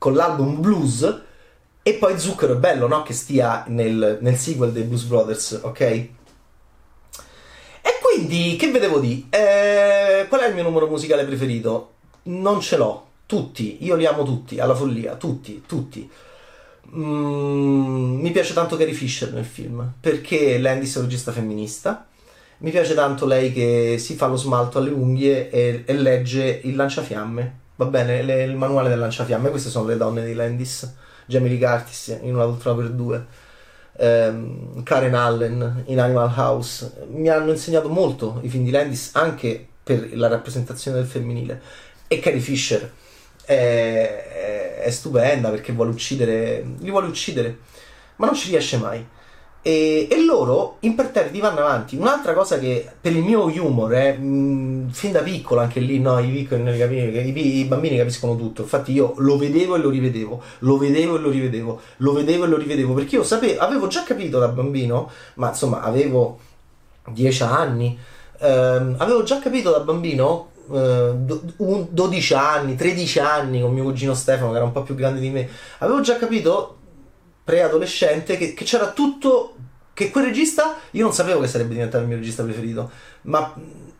con 0.00 0.14
l'album 0.14 0.62
Blues 0.62 1.20
e 1.82 1.92
poi 1.94 2.18
Zucchero 2.18 2.54
è 2.54 2.56
bello, 2.56 2.88
no? 2.88 3.02
Che 3.02 3.12
stia 3.12 3.64
nel, 3.68 4.16
nel 4.22 4.36
sequel 4.36 4.72
dei 4.72 4.84
Blues 4.84 5.02
Brothers, 5.02 5.60
ok? 5.62 6.08
Quindi, 8.12 8.56
che 8.56 8.72
vedevo 8.72 8.98
di? 8.98 9.28
Eh, 9.30 10.26
qual 10.28 10.40
è 10.40 10.48
il 10.48 10.54
mio 10.54 10.64
numero 10.64 10.88
musicale 10.88 11.24
preferito? 11.24 11.92
Non 12.24 12.60
ce 12.60 12.76
l'ho. 12.76 13.06
Tutti, 13.24 13.84
io 13.84 13.94
li 13.94 14.04
amo 14.04 14.24
tutti, 14.24 14.58
alla 14.58 14.74
follia, 14.74 15.14
tutti, 15.14 15.62
tutti. 15.64 16.10
Mm, 16.92 18.20
mi 18.20 18.30
piace 18.32 18.52
tanto 18.52 18.76
Carrie 18.76 18.94
Fisher 18.94 19.32
nel 19.32 19.44
film, 19.44 19.92
perché 20.00 20.58
Landis 20.58 20.96
è 20.96 20.98
un 20.98 21.04
regista 21.04 21.30
femminista. 21.30 22.08
Mi 22.58 22.72
piace 22.72 22.94
tanto 22.94 23.26
lei 23.26 23.52
che 23.52 23.94
si 23.98 24.16
fa 24.16 24.26
lo 24.26 24.36
smalto 24.36 24.78
alle 24.78 24.90
unghie 24.90 25.48
e, 25.48 25.84
e 25.86 25.94
legge 25.94 26.62
il 26.64 26.74
lanciafiamme. 26.74 27.58
Va 27.76 27.84
bene, 27.84 28.24
le, 28.24 28.42
il 28.42 28.56
manuale 28.56 28.88
del 28.88 28.98
lanciafiamme. 28.98 29.50
Queste 29.50 29.70
sono 29.70 29.86
le 29.86 29.96
donne 29.96 30.24
di 30.24 30.34
Landis. 30.34 30.92
Jamie 31.26 31.50
Lee 31.50 31.60
Curtis 31.60 32.18
in 32.22 32.34
una 32.34 32.46
volta 32.46 32.74
per 32.74 32.90
due. 32.90 33.24
Um, 34.02 34.82
Karen 34.82 35.14
Allen 35.14 35.84
in 35.86 36.00
Animal 36.00 36.32
House. 36.34 37.06
Mi 37.10 37.28
hanno 37.28 37.50
insegnato 37.50 37.90
molto 37.90 38.40
i 38.42 38.48
film 38.48 38.64
di 38.64 38.70
Landis 38.70 39.10
anche 39.12 39.66
per 39.82 40.16
la 40.16 40.28
rappresentazione 40.28 40.96
del 40.96 41.06
femminile. 41.06 41.60
E 42.08 42.18
Carrie 42.18 42.40
Fisher 42.40 42.90
è, 43.44 43.52
è, 43.52 44.82
è 44.84 44.90
stupenda 44.90 45.50
perché 45.50 45.72
vuole 45.72 45.90
uccidere, 45.90 46.64
li 46.78 46.90
vuole 46.90 47.08
uccidere, 47.08 47.58
ma 48.16 48.26
non 48.26 48.34
ci 48.34 48.48
riesce 48.48 48.78
mai. 48.78 49.06
E, 49.62 50.08
e, 50.10 50.24
loro 50.24 50.76
imperterriti 50.80 51.38
vanno 51.40 51.60
avanti. 51.60 51.96
Un'altra 51.96 52.32
cosa 52.32 52.58
che 52.58 52.88
per 53.00 53.12
il 53.12 53.22
mio 53.22 53.44
humor 53.44 53.92
è 53.92 54.16
mh, 54.16 54.90
fin 54.90 55.12
da 55.12 55.20
piccolo, 55.20 55.60
anche 55.60 55.80
lì 55.80 55.98
no, 55.98 56.18
i, 56.18 56.30
piccoli, 56.30 56.62
i, 56.62 57.58
i, 57.58 57.64
bambini 57.64 57.96
capiscono 57.96 58.36
tutto. 58.36 58.62
Infatti, 58.62 58.92
io 58.92 59.14
lo 59.18 59.36
vedevo 59.36 59.76
e 59.76 59.78
lo 59.78 59.90
rivedevo, 59.90 60.42
lo 60.60 60.78
vedevo 60.78 61.16
e 61.16 61.18
lo 61.18 61.30
rivedevo, 61.30 61.80
lo 61.98 62.12
vedevo 62.12 62.44
e 62.44 62.48
lo 62.48 62.56
rivedevo 62.56 62.94
perché 62.94 63.16
io 63.16 63.22
sapevo, 63.22 63.60
avevo 63.60 63.86
già 63.86 64.02
capito 64.02 64.38
da 64.38 64.48
bambino, 64.48 65.10
ma 65.34 65.48
insomma, 65.48 65.82
avevo 65.82 66.38
10 67.08 67.42
anni. 67.42 67.98
Ehm, 68.38 68.94
avevo 68.98 69.22
già 69.22 69.38
capito 69.38 69.70
da 69.70 69.80
bambino 69.80 70.48
12 70.70 72.32
eh, 72.32 72.36
anni, 72.36 72.76
13 72.76 73.18
anni 73.18 73.60
con 73.60 73.72
mio 73.72 73.82
cugino 73.82 74.14
Stefano 74.14 74.50
che 74.50 74.56
era 74.56 74.64
un 74.64 74.72
po' 74.72 74.82
più 74.82 74.94
grande 74.94 75.18
di 75.18 75.30
me, 75.30 75.48
avevo 75.78 76.00
già 76.00 76.16
capito 76.16 76.76
preadolescente 77.50 78.36
che, 78.36 78.54
che 78.54 78.64
c'era 78.64 78.92
tutto 78.92 79.56
che 79.92 80.10
quel 80.10 80.26
regista 80.26 80.76
io 80.92 81.02
non 81.02 81.12
sapevo 81.12 81.40
che 81.40 81.48
sarebbe 81.48 81.72
diventato 81.72 82.02
il 82.02 82.08
mio 82.08 82.16
regista 82.16 82.44
preferito 82.44 82.88
ma, 83.22 83.52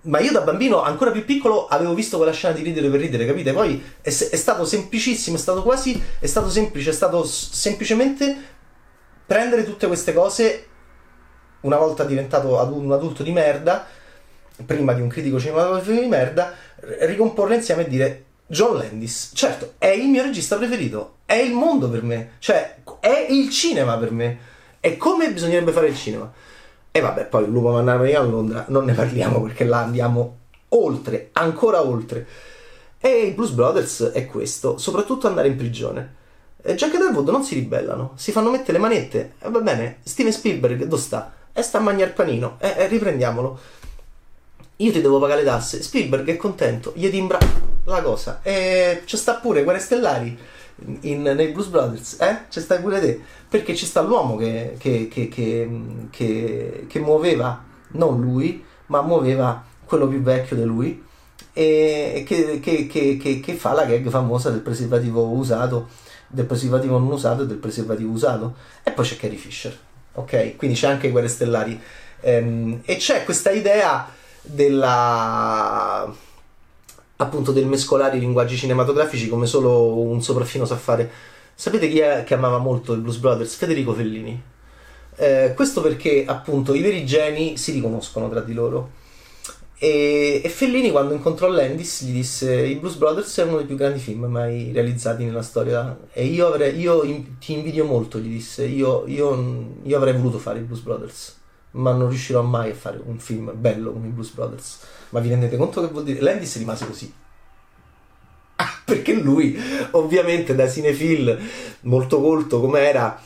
ma, 0.02 0.20
io 0.20 0.30
da 0.30 0.42
bambino 0.42 0.80
ancora 0.82 1.10
più 1.10 1.24
piccolo 1.24 1.66
avevo 1.66 1.92
visto 1.92 2.16
quella 2.16 2.32
scena 2.32 2.54
di 2.54 2.62
ridere 2.62 2.88
per 2.88 3.00
ridere 3.00 3.26
capite? 3.26 3.52
Poi 3.52 3.82
è, 4.00 4.08
è 4.08 4.10
stato 4.36 4.64
semplicissimo 4.64 5.36
è 5.36 5.40
stato 5.40 5.64
quasi 5.64 6.00
è 6.20 6.26
stato 6.26 6.48
semplice 6.48 6.90
è 6.90 6.92
stato 6.92 7.24
semplicemente 7.24 8.36
prendere 9.26 9.64
tutte 9.64 9.88
queste 9.88 10.12
cose 10.12 10.66
una 11.62 11.76
volta 11.76 12.04
diventato 12.04 12.54
un 12.72 12.92
adulto 12.92 13.24
di 13.24 13.32
merda 13.32 13.84
prima 14.64 14.92
di 14.92 15.00
un 15.00 15.08
critico 15.08 15.40
cinematografico 15.40 16.00
di 16.00 16.06
merda, 16.06 16.54
ricomporle 17.00 17.56
insieme 17.56 17.86
e 17.86 17.88
dire 17.88 18.24
John 18.50 18.78
Landis, 18.78 19.30
certo, 19.32 19.74
è 19.78 19.86
il 19.86 20.08
mio 20.08 20.24
regista 20.24 20.56
preferito, 20.56 21.18
è 21.24 21.34
il 21.34 21.52
mondo 21.52 21.88
per 21.88 22.02
me, 22.02 22.32
cioè 22.40 22.78
è 22.98 23.28
il 23.30 23.48
cinema 23.48 23.96
per 23.96 24.10
me, 24.10 24.38
è 24.80 24.96
come 24.96 25.32
bisognerebbe 25.32 25.70
fare 25.70 25.86
il 25.86 25.96
cinema. 25.96 26.32
E 26.90 27.00
vabbè, 27.00 27.26
poi 27.26 27.44
il 27.44 27.50
lupo 27.50 27.70
mandare 27.70 28.12
a 28.16 28.22
Londra 28.22 28.64
non 28.66 28.86
ne 28.86 28.92
parliamo 28.92 29.40
perché 29.40 29.62
là 29.62 29.78
andiamo 29.78 30.38
oltre, 30.70 31.28
ancora 31.34 31.86
oltre. 31.86 32.26
E 32.98 33.26
i 33.26 33.30
Blues 33.30 33.50
Brothers 33.50 34.10
è 34.12 34.26
questo, 34.26 34.78
soprattutto 34.78 35.28
andare 35.28 35.46
in 35.46 35.54
prigione. 35.54 36.16
Jack 36.60 36.94
e 36.94 36.98
Deadwood 36.98 37.28
non 37.28 37.44
si 37.44 37.54
ribellano, 37.54 38.14
si 38.16 38.32
fanno 38.32 38.50
mettere 38.50 38.72
le 38.72 38.78
manette. 38.80 39.34
E 39.38 39.48
va 39.48 39.60
bene, 39.60 39.98
Steven 40.02 40.32
Spielberg 40.32 40.82
dove 40.86 41.00
sta? 41.00 41.32
E 41.52 41.62
sta 41.62 41.78
a 41.78 41.82
mangiare 41.82 42.10
panino. 42.10 42.56
E, 42.58 42.74
e 42.76 42.88
riprendiamolo 42.88 43.60
io 44.80 44.92
ti 44.92 45.00
devo 45.00 45.18
pagare 45.18 45.42
le 45.42 45.46
tasse. 45.46 45.82
Spielberg 45.82 46.26
è 46.28 46.36
contento, 46.36 46.92
gli 46.96 47.08
timbra 47.10 47.38
la 47.84 48.02
cosa. 48.02 48.40
E 48.42 49.02
ci 49.04 49.16
sta 49.16 49.34
pure 49.34 49.62
Guerre 49.62 49.78
Stellari 49.78 50.38
in, 51.02 51.22
nei 51.22 51.48
Blues 51.48 51.66
Brothers, 51.66 52.16
eh? 52.20 52.44
Ci 52.48 52.60
stai 52.60 52.80
pure 52.80 53.00
te. 53.00 53.20
Perché 53.48 53.74
ci 53.74 53.84
sta 53.84 54.00
l'uomo 54.00 54.36
che, 54.36 54.76
che, 54.78 55.08
che, 55.10 55.28
che, 56.10 56.98
muoveva, 56.98 57.62
non 57.92 58.20
lui, 58.20 58.64
ma 58.86 59.02
muoveva 59.02 59.64
quello 59.84 60.08
più 60.08 60.22
vecchio 60.22 60.56
di 60.56 60.64
lui 60.64 61.04
e 61.52 62.24
che, 62.24 63.54
fa 63.54 63.72
la 63.72 63.84
gag 63.84 64.08
famosa 64.08 64.50
del 64.50 64.60
preservativo 64.60 65.26
usato, 65.26 65.88
del 66.28 66.46
preservativo 66.46 66.98
non 66.98 67.10
usato 67.10 67.42
e 67.42 67.46
del 67.46 67.58
preservativo 67.58 68.12
usato. 68.12 68.54
E 68.82 68.92
poi 68.92 69.04
c'è 69.04 69.16
Carrie 69.16 69.36
Fisher, 69.36 69.76
ok? 70.14 70.56
Quindi 70.56 70.76
c'è 70.76 70.86
anche 70.86 71.10
Guerre 71.10 71.28
Stellari. 71.28 71.78
Ehm, 72.22 72.80
e 72.84 72.96
c'è 72.96 73.24
questa 73.24 73.50
idea 73.50 74.18
della 74.42 76.12
appunto 77.16 77.53
del 77.53 77.66
mescolare 77.66 78.16
i 78.16 78.20
linguaggi 78.20 78.57
cinematografici 78.57 79.29
come 79.29 79.46
solo 79.46 79.98
un 79.98 80.22
sopraffino 80.22 80.64
sa 80.64 80.76
fare. 80.76 81.11
Sapete 81.55 81.88
chi 81.88 81.98
è 81.98 82.24
che 82.24 82.35
amava 82.35 82.59
molto 82.59 82.94
i 82.94 82.98
Blues 82.98 83.18
Brothers? 83.18 83.55
Federico 83.55 83.92
Fellini. 83.92 84.42
Eh, 85.16 85.53
questo 85.55 85.83
perché 85.83 86.24
appunto 86.26 86.72
i 86.72 86.81
veri 86.81 87.05
geni 87.05 87.59
si 87.59 87.72
riconoscono 87.72 88.31
tra 88.31 88.40
di 88.40 88.55
loro. 88.55 88.98
E, 89.76 90.40
e, 90.42 90.48
Fellini 90.48 90.90
quando 90.90 91.14
incontrò 91.14 91.48
Landis 91.48 92.05
gli 92.05 92.12
disse 92.12 92.55
i 92.66 92.76
Blues 92.76 92.96
Brothers 92.96 93.38
è 93.38 93.44
uno 93.44 93.57
dei 93.57 93.66
più 93.66 93.76
grandi 93.76 93.98
film 93.98 94.26
mai 94.26 94.72
realizzati 94.72 95.24
nella 95.24 95.40
storia 95.40 95.98
e 96.12 96.26
io, 96.26 96.48
avrei, 96.48 96.79
io 96.79 97.03
in, 97.03 97.38
ti 97.38 97.55
invidio 97.55 97.87
molto 97.87 98.18
gli 98.18 98.29
disse 98.29 98.66
io, 98.66 99.05
io, 99.07 99.79
io 99.83 99.96
avrei 99.96 100.12
voluto 100.12 100.38
fare 100.38 100.59
i 100.59 100.62
Blues 100.62 100.81
Brothers 100.81 101.39
ma 101.72 101.92
non 101.92 102.09
riuscirò 102.09 102.42
mai 102.42 102.70
a 102.70 102.74
fare 102.74 103.00
un 103.04 103.18
film 103.18 103.52
bello 103.54 103.92
come 103.92 104.09
i 104.09 104.11
Blues 104.11 104.30
Brothers. 104.30 104.80
Ma 105.11 105.20
vi 105.20 105.28
rendete 105.28 105.56
conto 105.56 105.80
che 105.80 105.92
vuol 105.92 106.04
dire? 106.04 106.20
Landis 106.20 106.56
rimase 106.59 106.87
così. 106.87 107.12
Ah, 108.56 108.80
perché 108.85 109.14
lui, 109.14 109.56
ovviamente, 109.92 110.54
da 110.54 110.68
cinefil 110.68 111.38
molto 111.83 112.20
colto 112.20 112.61
come 112.61 112.80
era, 112.80 113.20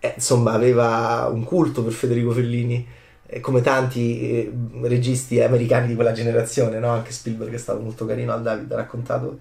eh, 0.00 0.14
insomma, 0.16 0.52
aveva 0.52 1.28
un 1.32 1.44
culto 1.44 1.82
per 1.82 1.92
Federico 1.92 2.32
Fellini, 2.32 2.86
eh, 3.26 3.40
come 3.40 3.60
tanti 3.62 4.20
eh, 4.20 4.52
registi 4.82 5.40
americani 5.40 5.88
di 5.88 5.94
quella 5.94 6.12
generazione, 6.12 6.78
no? 6.78 6.90
Anche 6.90 7.12
Spielberg 7.12 7.54
è 7.54 7.58
stato 7.58 7.80
molto 7.80 8.04
carino 8.04 8.32
al 8.32 8.42
David, 8.42 8.70
ha 8.72 8.76
raccontato. 8.76 9.38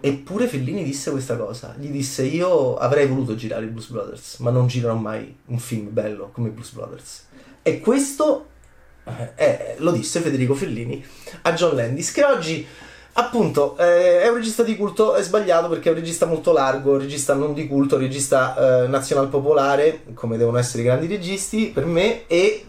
Eppure 0.00 0.46
Fellini 0.48 0.84
disse 0.84 1.10
questa 1.10 1.36
cosa, 1.36 1.74
gli 1.78 1.88
disse 1.88 2.24
io 2.24 2.76
avrei 2.76 3.06
voluto 3.06 3.34
girare 3.36 3.64
i 3.64 3.68
Blues 3.68 3.88
Brothers, 3.88 4.36
ma 4.40 4.50
non 4.50 4.66
girerò 4.66 4.94
mai 4.96 5.34
un 5.46 5.58
film 5.58 5.90
bello 5.90 6.28
come 6.30 6.48
i 6.48 6.50
Blues 6.50 6.72
Brothers 6.72 7.24
e 7.66 7.80
questo 7.80 8.48
eh, 9.36 9.74
lo 9.78 9.90
disse 9.90 10.20
Federico 10.20 10.54
Fellini 10.54 11.02
a 11.42 11.52
John 11.54 11.74
Landis, 11.74 12.12
che 12.12 12.22
oggi 12.22 12.66
appunto 13.14 13.74
eh, 13.78 14.20
è 14.20 14.28
un 14.28 14.34
regista 14.34 14.62
di 14.62 14.76
culto, 14.76 15.14
è 15.14 15.22
sbagliato 15.22 15.70
perché 15.70 15.88
è 15.88 15.92
un 15.92 15.98
regista 15.98 16.26
molto 16.26 16.52
largo, 16.52 16.92
un 16.92 16.98
regista 16.98 17.32
non 17.32 17.54
di 17.54 17.66
culto, 17.66 17.94
un 17.94 18.02
regista 18.02 18.82
eh, 18.84 18.86
nazional 18.86 19.28
popolare, 19.28 20.02
come 20.12 20.36
devono 20.36 20.58
essere 20.58 20.82
i 20.82 20.84
grandi 20.84 21.06
registi 21.06 21.70
per 21.72 21.86
me, 21.86 22.26
e 22.26 22.66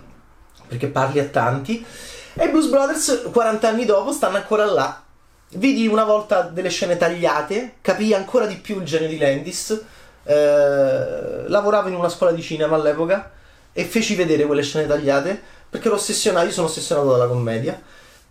perché 0.65 0.87
parli 0.87 1.19
a 1.19 1.25
tanti. 1.25 1.85
E 2.33 2.49
Blues 2.49 2.67
Brothers 2.67 3.29
40 3.33 3.67
anni 3.67 3.83
dopo 3.83 4.13
stanno 4.13 4.37
ancora 4.37 4.63
là. 4.63 5.03
Vidi 5.55 5.87
una 5.87 6.05
volta 6.05 6.43
delle 6.43 6.69
scene 6.69 6.95
tagliate, 6.95 7.75
capii 7.81 8.13
ancora 8.13 8.45
di 8.45 8.55
più 8.55 8.79
il 8.79 8.85
genio 8.85 9.09
di 9.09 9.17
Landis. 9.17 9.83
Eh, 10.23 11.47
lavoravo 11.47 11.89
in 11.89 11.95
una 11.95 12.09
scuola 12.09 12.31
di 12.31 12.41
cinema 12.41 12.75
all'epoca 12.75 13.31
e 13.77 13.83
feci 13.83 14.15
vedere 14.15 14.45
quelle 14.45 14.63
scene 14.63 14.87
tagliate 14.87 15.37
perché 15.69 15.87
ero 15.87 15.97
ossessionato, 15.97 16.45
io 16.45 16.53
sono 16.53 16.67
ossessionato 16.67 17.11
dalla 17.11 17.27
commedia 17.27 17.81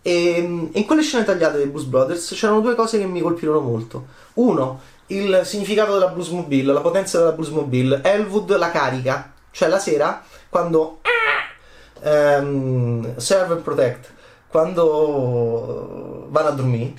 e 0.01 0.37
in 0.71 0.85
quelle 0.85 1.03
scene 1.03 1.23
tagliate 1.23 1.57
dei 1.57 1.67
Blues 1.67 1.85
Brothers 1.85 2.33
c'erano 2.33 2.61
due 2.61 2.73
cose 2.73 2.97
che 2.97 3.05
mi 3.05 3.21
colpirono 3.21 3.59
molto. 3.59 4.07
Uno, 4.35 4.81
il 5.07 5.41
significato 5.43 5.93
della 5.93 6.07
Bluesmobile, 6.07 6.73
la 6.73 6.81
potenza 6.81 7.19
della 7.19 7.33
Bluesmobile. 7.33 8.01
Elwood 8.03 8.57
la 8.57 8.71
carica, 8.71 9.33
cioè 9.51 9.67
la 9.67 9.77
sera 9.77 10.23
quando 10.49 11.01
um, 12.01 13.15
Serve 13.17 13.53
and 13.53 13.61
Protect, 13.61 14.11
quando 14.47 16.25
vanno 16.29 16.47
a 16.47 16.51
dormire, 16.51 16.93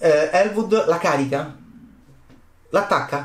eh, 0.00 0.28
Elwood 0.32 0.86
la 0.86 0.98
carica, 0.98 1.56
l'attacca 2.68 3.22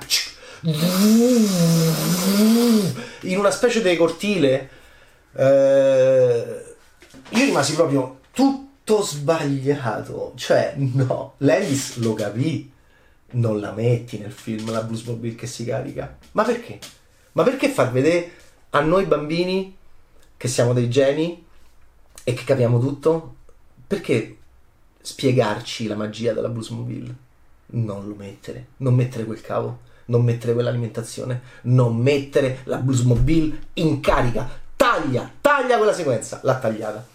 in 3.21 3.38
una 3.38 3.51
specie 3.51 3.82
di 3.82 3.95
cortile. 3.97 4.69
Eh, 5.34 6.75
io 7.29 7.45
rimasi 7.45 7.75
proprio 7.75 8.19
tutto 8.32 9.01
sbagliato. 9.01 10.34
Cioè, 10.36 10.75
no, 10.77 11.34
Landis 11.38 11.97
lo 11.97 12.13
capì. 12.13 12.71
Non 13.32 13.60
la 13.60 13.71
metti 13.71 14.17
nel 14.17 14.32
film 14.32 14.71
la 14.71 14.82
Bluesmobile 14.82 15.36
che 15.36 15.47
si 15.47 15.65
carica. 15.65 16.17
Ma 16.32 16.43
perché? 16.43 16.79
Ma 17.34 17.43
perché 17.43 17.69
far 17.69 17.91
vedere 17.91 18.32
a 18.71 18.79
noi 18.82 19.05
bambini 19.05 19.75
che 20.36 20.47
siamo 20.47 20.73
dei 20.73 20.89
geni 20.89 21.45
e 22.23 22.34
che 22.34 22.43
capiamo 22.43 22.79
tutto? 22.79 23.36
Perché 23.86 24.38
spiegarci 25.01 25.88
la 25.88 25.95
magia 25.95 26.34
della 26.34 26.49
Bluesmobile? 26.49 27.27
Non 27.71 28.08
lo 28.08 28.15
mettere, 28.15 28.69
non 28.77 28.95
mettere 28.95 29.25
quel 29.25 29.41
cavo 29.41 29.88
non 30.10 30.24
mettere 30.24 30.54
quell'alimentazione, 30.54 31.41
non 31.63 31.95
mettere 31.95 32.60
la 32.65 32.78
Bluesmobile 32.78 33.67
in 33.74 34.00
carica, 34.00 34.48
taglia, 34.76 35.30
taglia 35.39 35.78
quella 35.78 35.93
sequenza, 35.93 36.39
l'ha 36.43 36.58
tagliata. 36.58 37.06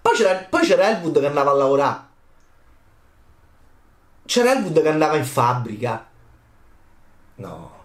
Poi 0.00 0.14
c'era, 0.14 0.46
poi 0.48 0.62
c'era 0.64 0.96
Elwood 0.96 1.20
che 1.20 1.26
andava 1.26 1.50
a 1.50 1.54
lavorare, 1.54 2.00
c'era 4.24 4.52
Elwood 4.52 4.80
che 4.80 4.88
andava 4.88 5.16
in 5.16 5.24
fabbrica. 5.24 6.06
No. 7.36 7.76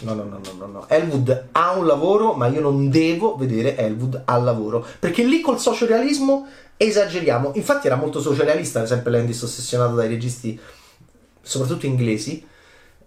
No, 0.00 0.14
no, 0.14 0.24
no, 0.24 0.40
no, 0.58 0.66
no. 0.66 0.88
Elwood 0.88 1.48
ha 1.52 1.72
un 1.72 1.86
lavoro, 1.86 2.32
ma 2.32 2.48
io 2.48 2.60
non 2.60 2.90
devo 2.90 3.36
vedere 3.36 3.76
Elwood 3.76 4.22
al 4.24 4.42
lavoro. 4.42 4.84
Perché 4.98 5.22
lì 5.22 5.40
col 5.40 5.60
sociorealismo 5.60 6.48
esageriamo. 6.76 7.52
Infatti 7.54 7.86
era 7.86 7.94
molto 7.94 8.20
sociorealista, 8.20 8.80
ad 8.80 8.86
esempio 8.86 9.12
Landis 9.12 9.42
ossessionato 9.42 9.94
dai 9.94 10.08
registi, 10.08 10.58
soprattutto 11.40 11.86
inglesi, 11.86 12.44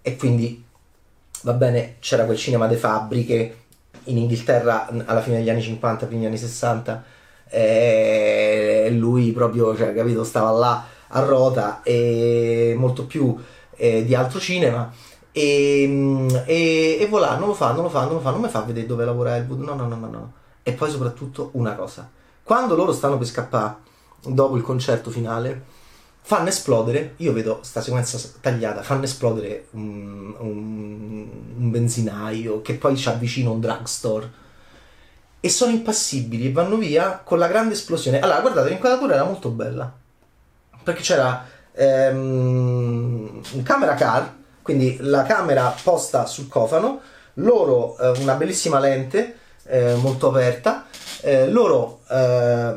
e 0.08 0.18
quindi, 0.18 0.64
va 1.42 1.54
bene, 1.54 1.96
c'era 2.00 2.26
quel 2.26 2.38
cinema 2.38 2.68
de 2.68 2.76
fabbriche 2.76 3.58
in 4.04 4.18
Inghilterra 4.20 4.88
alla 5.04 5.22
fine 5.22 5.38
degli 5.38 5.50
anni 5.50 5.64
50, 5.64 6.06
primi 6.06 6.28
anni 6.28 6.38
60, 6.38 7.04
e 7.50 8.88
lui 8.92 9.32
proprio, 9.32 9.76
cioè, 9.76 9.96
capito, 9.96 10.24
stava 10.24 10.52
là 10.52 10.86
a 11.08 11.20
rota 11.22 11.82
e 11.82 12.76
molto 12.78 13.08
più 13.08 13.36
eh, 13.78 14.06
di 14.06 14.14
altro 14.14 14.40
cinema. 14.40 14.94
E, 15.32 15.86
mm, 15.88 16.30
e, 16.46 16.98
e 17.00 17.08
voilà, 17.10 17.36
non 17.38 17.48
lo 17.48 17.56
fa, 17.56 17.72
non 17.72 17.82
lo 17.82 17.90
fa, 17.90 18.04
non 18.04 18.14
lo 18.14 18.20
fa, 18.20 18.30
non 18.30 18.42
mi 18.42 18.48
fa 18.50 18.62
vedere 18.62 18.86
dove 18.86 19.06
lavora 19.06 19.38
Elwood, 19.38 19.60
no, 19.62 19.74
no, 19.74 19.88
no, 19.88 19.96
no, 19.96 20.08
no. 20.08 20.34
E 20.62 20.74
poi 20.74 20.92
soprattutto 20.92 21.50
una 21.54 21.74
cosa, 21.74 22.08
quando 22.44 22.76
loro 22.76 22.94
stanno 22.94 23.18
per 23.18 23.26
scappare 23.26 23.78
dopo 24.22 24.56
il 24.56 24.62
concerto 24.62 25.10
finale, 25.10 25.64
fanno 26.28 26.50
esplodere, 26.50 27.14
io 27.18 27.34
vedo 27.34 27.60
sta 27.62 27.82
sequenza 27.82 28.18
tagliata, 28.42 28.82
fanno 28.82 29.04
esplodere 29.04 29.68
un, 29.72 30.34
un, 30.40 31.28
un 31.56 31.70
benzinaio 31.70 32.64
che 32.64 32.74
poi 32.74 32.98
ci 32.98 33.08
avvicina 33.10 33.52
un 33.52 33.60
drugstore 33.60 34.32
e 35.40 35.50
sono 35.50 35.72
impassibili 35.72 36.48
e 36.48 36.52
vanno 36.52 36.78
via 36.78 37.22
con 37.24 37.38
la 37.38 37.48
grande 37.48 37.76
esplosione. 37.76 38.20
Allora, 38.20 38.42
guardate, 38.42 38.70
l'inquadratura 38.70 39.14
era 39.14 39.24
molto 39.24 39.50
bella 39.50 39.94
perché 40.82 41.04
c'era 41.04 41.46
ehm, 41.72 43.42
un 43.52 43.62
camera 43.62 43.94
car, 43.94 44.34
quindi 44.64 44.98
la 45.02 45.22
camera 45.22 45.76
posta 45.84 46.26
sul 46.26 46.48
cofano, 46.48 47.02
loro 47.36 48.00
eh, 48.00 48.20
una 48.22 48.34
bellissima 48.34 48.80
lente 48.80 49.38
eh, 49.66 49.94
molto 49.94 50.30
aperta, 50.30 50.88
eh, 51.22 51.52
loro, 51.52 52.00
eh, 52.10 52.74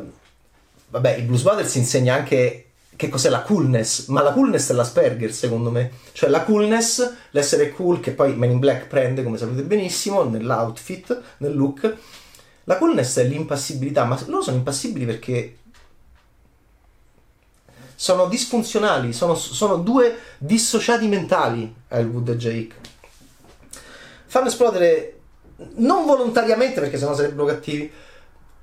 vabbè, 0.88 1.14
il 1.14 1.24
Blues 1.24 1.42
Brothers 1.42 1.74
insegna 1.76 2.12
anche 2.12 2.64
che 2.98 3.08
cos'è 3.08 3.28
la 3.28 3.42
coolness, 3.42 4.08
ma 4.08 4.22
la 4.22 4.32
coolness 4.32 4.70
è 4.70 4.74
l'Asperger 4.74 5.32
secondo 5.32 5.70
me, 5.70 5.92
cioè 6.10 6.28
la 6.28 6.42
coolness, 6.42 7.14
l'essere 7.30 7.70
cool 7.70 8.00
che 8.00 8.10
poi 8.10 8.34
Men 8.34 8.50
in 8.50 8.58
Black 8.58 8.88
prende 8.88 9.22
come 9.22 9.38
sapete 9.38 9.62
benissimo 9.62 10.24
nell'outfit, 10.24 11.22
nel 11.36 11.54
look, 11.54 11.96
la 12.64 12.76
coolness 12.76 13.18
è 13.18 13.24
l'impassibilità, 13.24 14.04
ma 14.04 14.20
loro 14.26 14.42
sono 14.42 14.56
impassibili 14.56 15.04
perché 15.06 15.58
sono 17.94 18.26
disfunzionali, 18.26 19.12
sono, 19.12 19.36
sono 19.36 19.76
due 19.76 20.18
dissociati 20.38 21.06
mentali, 21.06 21.72
Elwood 21.86 22.30
e 22.30 22.36
Jake. 22.36 22.74
Fanno 24.26 24.48
esplodere 24.48 25.20
non 25.76 26.04
volontariamente 26.04 26.80
perché 26.80 26.98
sennò 26.98 27.14
sarebbero 27.14 27.44
cattivi, 27.44 27.88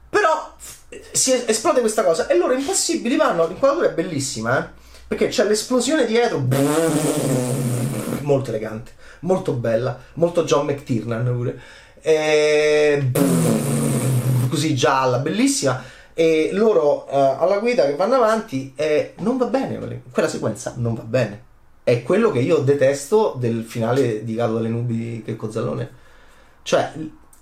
però 0.10 0.56
si 1.12 1.34
esplode 1.46 1.80
questa 1.80 2.04
cosa 2.04 2.28
e 2.28 2.38
loro 2.38 2.54
impossibili 2.54 3.16
vanno, 3.16 3.48
l'inquadratura 3.48 3.90
è 3.90 3.94
bellissima, 3.94 4.60
eh? 4.60 4.70
perché 5.08 5.28
c'è 5.28 5.46
l'esplosione 5.46 6.06
dietro, 6.06 6.44
molto 8.22 8.50
elegante, 8.50 8.92
molto 9.22 9.54
bella, 9.54 10.00
molto 10.14 10.44
John 10.44 10.66
McTiernan 10.66 11.26
pure, 11.26 11.62
e... 12.02 13.12
così 14.50 14.76
gialla, 14.76 15.20
bellissima 15.20 15.94
e 16.18 16.52
loro 16.54 17.08
uh, 17.10 17.44
alla 17.44 17.60
guida 17.60 17.86
che 17.86 17.96
vanno 17.96 18.16
avanti 18.16 18.72
e 18.74 19.16
non 19.18 19.36
va 19.36 19.48
bene, 19.48 20.02
quella 20.12 20.30
sequenza 20.30 20.74
non 20.78 20.96
va 20.96 21.04
bene. 21.04 21.44
È 21.84 22.02
quello 22.04 22.32
che 22.32 22.40
io 22.40 22.58
detesto 22.60 23.36
del 23.38 23.64
finale 23.64 24.24
di 24.24 24.34
Gallo 24.34 24.58
alle 24.58 24.70
nubi 24.70 24.98
di 24.98 25.24
Checco 25.24 25.52
Zallone. 25.52 25.90
Cioè, 26.64 26.94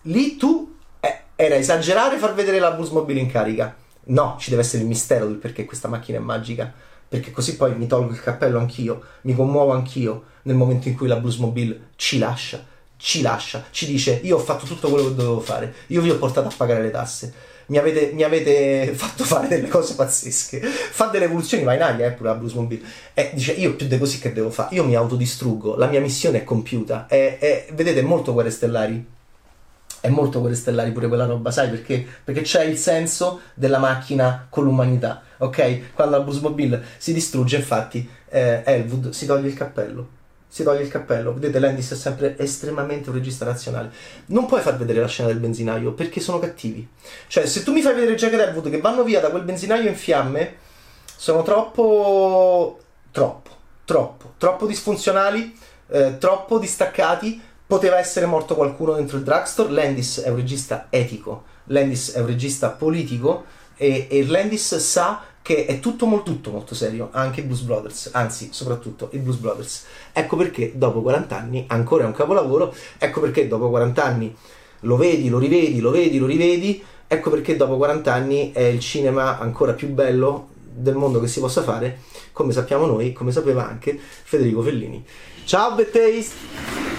lì 0.01 0.35
tu 0.37 0.72
eh, 0.72 0.72
era 1.35 1.55
esagerare 1.55 2.17
far 2.17 2.33
vedere 2.33 2.59
la 2.59 2.71
Bluesmobile 2.71 3.19
in 3.19 3.31
carica. 3.31 3.75
No, 4.05 4.35
ci 4.39 4.49
deve 4.49 4.61
essere 4.61 4.83
il 4.83 4.87
mistero 4.87 5.25
del 5.25 5.35
perché 5.35 5.65
questa 5.65 5.87
macchina 5.87 6.17
è 6.17 6.21
magica. 6.21 6.71
Perché 7.07 7.31
così 7.31 7.55
poi 7.55 7.75
mi 7.75 7.87
tolgo 7.87 8.11
il 8.11 8.21
cappello 8.21 8.57
anch'io, 8.57 9.01
mi 9.21 9.35
commuovo 9.35 9.71
anch'io 9.71 10.23
nel 10.43 10.55
momento 10.55 10.87
in 10.87 10.95
cui 10.95 11.07
la 11.07 11.17
Bluesmobile 11.17 11.89
ci 11.95 12.17
lascia, 12.17 12.65
ci 12.97 13.21
lascia, 13.21 13.65
ci 13.69 13.85
dice 13.85 14.19
io 14.23 14.37
ho 14.37 14.39
fatto 14.39 14.65
tutto 14.65 14.89
quello 14.89 15.09
che 15.09 15.15
dovevo 15.15 15.39
fare, 15.39 15.73
io 15.87 16.01
vi 16.01 16.09
ho 16.09 16.17
portato 16.17 16.47
a 16.47 16.53
pagare 16.57 16.81
le 16.81 16.89
tasse 16.89 17.51
mi 17.67 17.77
avete, 17.77 18.11
mi 18.13 18.23
avete, 18.23 18.91
fatto 18.95 19.23
fare 19.23 19.47
delle 19.47 19.67
cose 19.67 19.95
pazzesche. 19.95 20.59
Fa 20.59 21.05
delle 21.05 21.25
evoluzioni, 21.25 21.63
va 21.63 21.73
in 21.73 21.81
aria, 21.81 22.07
eh, 22.07 22.11
pure 22.11 22.29
la 22.29 22.35
Blues 22.35 22.53
Mobile. 22.53 22.81
E 23.13 23.31
dice, 23.33 23.53
io 23.53 23.75
più 23.75 23.87
di 23.87 23.97
così 23.97 24.19
che 24.19 24.33
devo 24.33 24.49
fare? 24.49 24.75
Io 24.75 24.83
mi 24.83 24.95
autodistruggo, 24.95 25.75
la 25.75 25.87
mia 25.87 26.01
missione 26.01 26.39
è 26.39 26.43
compiuta. 26.43 27.07
E, 27.07 27.37
e 27.39 27.67
vedete, 27.73 28.01
molto 28.01 28.33
Guerre 28.33 28.51
Stellari. 28.51 29.05
È 30.03 30.09
molto 30.09 30.41
Guerre 30.41 30.55
Stellari 30.55 30.91
pure 30.91 31.07
quella 31.07 31.23
roba, 31.23 31.49
sai 31.49 31.69
perché? 31.69 32.05
Perché 32.25 32.41
c'è 32.41 32.65
il 32.65 32.75
senso 32.75 33.39
della 33.53 33.77
macchina 33.77 34.47
con 34.49 34.65
l'umanità, 34.65 35.21
ok? 35.37 35.93
Quando 35.93 36.17
la 36.17 36.39
Mobile 36.41 36.83
si 36.97 37.13
distrugge, 37.13 37.55
infatti, 37.55 38.05
eh, 38.27 38.63
Elwood 38.65 39.11
si 39.11 39.25
toglie 39.25 39.47
il 39.47 39.53
cappello 39.53 40.07
si 40.53 40.61
toglie 40.61 40.83
il 40.83 40.89
cappello. 40.89 41.33
Vedete, 41.33 41.57
Landis 41.57 41.93
è 41.93 41.95
sempre 41.95 42.37
estremamente 42.37 43.09
un 43.09 43.15
regista 43.15 43.43
razionale. 43.43 43.91
Non 44.27 44.45
puoi 44.45 44.61
far 44.61 44.77
vedere 44.77 44.99
la 44.99 45.07
scena 45.07 45.29
del 45.29 45.39
benzinaio 45.39 45.93
perché 45.93 46.19
sono 46.19 46.37
cattivi. 46.37 46.87
Cioè, 47.25 47.47
se 47.47 47.63
tu 47.63 47.71
mi 47.71 47.81
fai 47.81 47.95
vedere 47.95 48.13
Jack 48.13 48.33
ed 48.33 48.39
Elwood 48.39 48.69
che 48.69 48.79
vanno 48.79 49.03
via 49.03 49.19
da 49.19 49.31
quel 49.31 49.41
benzinaio 49.41 49.89
in 49.89 49.95
fiamme, 49.95 50.57
sono 51.15 51.41
troppo. 51.41 52.79
troppo, 53.09 53.49
troppo, 53.83 54.33
troppo 54.37 54.67
disfunzionali, 54.67 55.57
eh, 55.87 56.19
troppo 56.19 56.59
distaccati. 56.59 57.41
Poteva 57.73 57.97
essere 57.97 58.27
morto 58.27 58.53
qualcuno 58.53 58.93
dentro 58.93 59.17
il 59.17 59.23
drugstore. 59.23 59.71
Landis 59.71 60.21
è 60.21 60.29
un 60.29 60.35
regista 60.35 60.85
etico, 60.91 61.45
Landis 61.65 62.11
è 62.11 62.19
un 62.19 62.27
regista 62.27 62.69
politico 62.69 63.45
e, 63.75 64.05
e 64.11 64.23
Landis 64.27 64.77
sa 64.77 65.23
che 65.41 65.65
è 65.65 65.79
tutto 65.79 66.05
molto, 66.05 66.33
tutto 66.33 66.51
molto 66.51 66.75
serio, 66.75 67.09
anche 67.13 67.39
i 67.39 67.43
Blues 67.43 67.61
Brothers, 67.61 68.11
anzi 68.13 68.49
soprattutto 68.51 69.09
i 69.13 69.17
Blues 69.17 69.37
Brothers. 69.37 69.85
Ecco 70.13 70.35
perché 70.35 70.73
dopo 70.75 71.01
40 71.01 71.35
anni 71.35 71.65
ancora 71.67 72.03
è 72.03 72.05
un 72.05 72.13
capolavoro, 72.13 72.75
ecco 72.99 73.19
perché 73.21 73.47
dopo 73.47 73.71
40 73.71 74.03
anni 74.03 74.35
lo 74.81 74.95
vedi, 74.95 75.27
lo 75.29 75.39
rivedi, 75.39 75.79
lo 75.79 75.89
vedi, 75.89 76.19
lo 76.19 76.27
rivedi, 76.27 76.83
ecco 77.07 77.31
perché 77.31 77.55
dopo 77.55 77.77
40 77.77 78.13
anni 78.13 78.51
è 78.51 78.61
il 78.61 78.81
cinema 78.81 79.39
ancora 79.39 79.73
più 79.73 79.87
bello 79.87 80.49
del 80.61 80.93
mondo 80.93 81.19
che 81.19 81.27
si 81.27 81.39
possa 81.39 81.63
fare, 81.63 82.01
come 82.33 82.53
sappiamo 82.53 82.85
noi, 82.85 83.13
come 83.13 83.31
sapeva 83.31 83.67
anche 83.67 83.97
Federico 83.97 84.61
Fellini. 84.61 85.03
Ciao 85.43 85.73
Bad 85.73 85.89
Taste! 85.89 86.92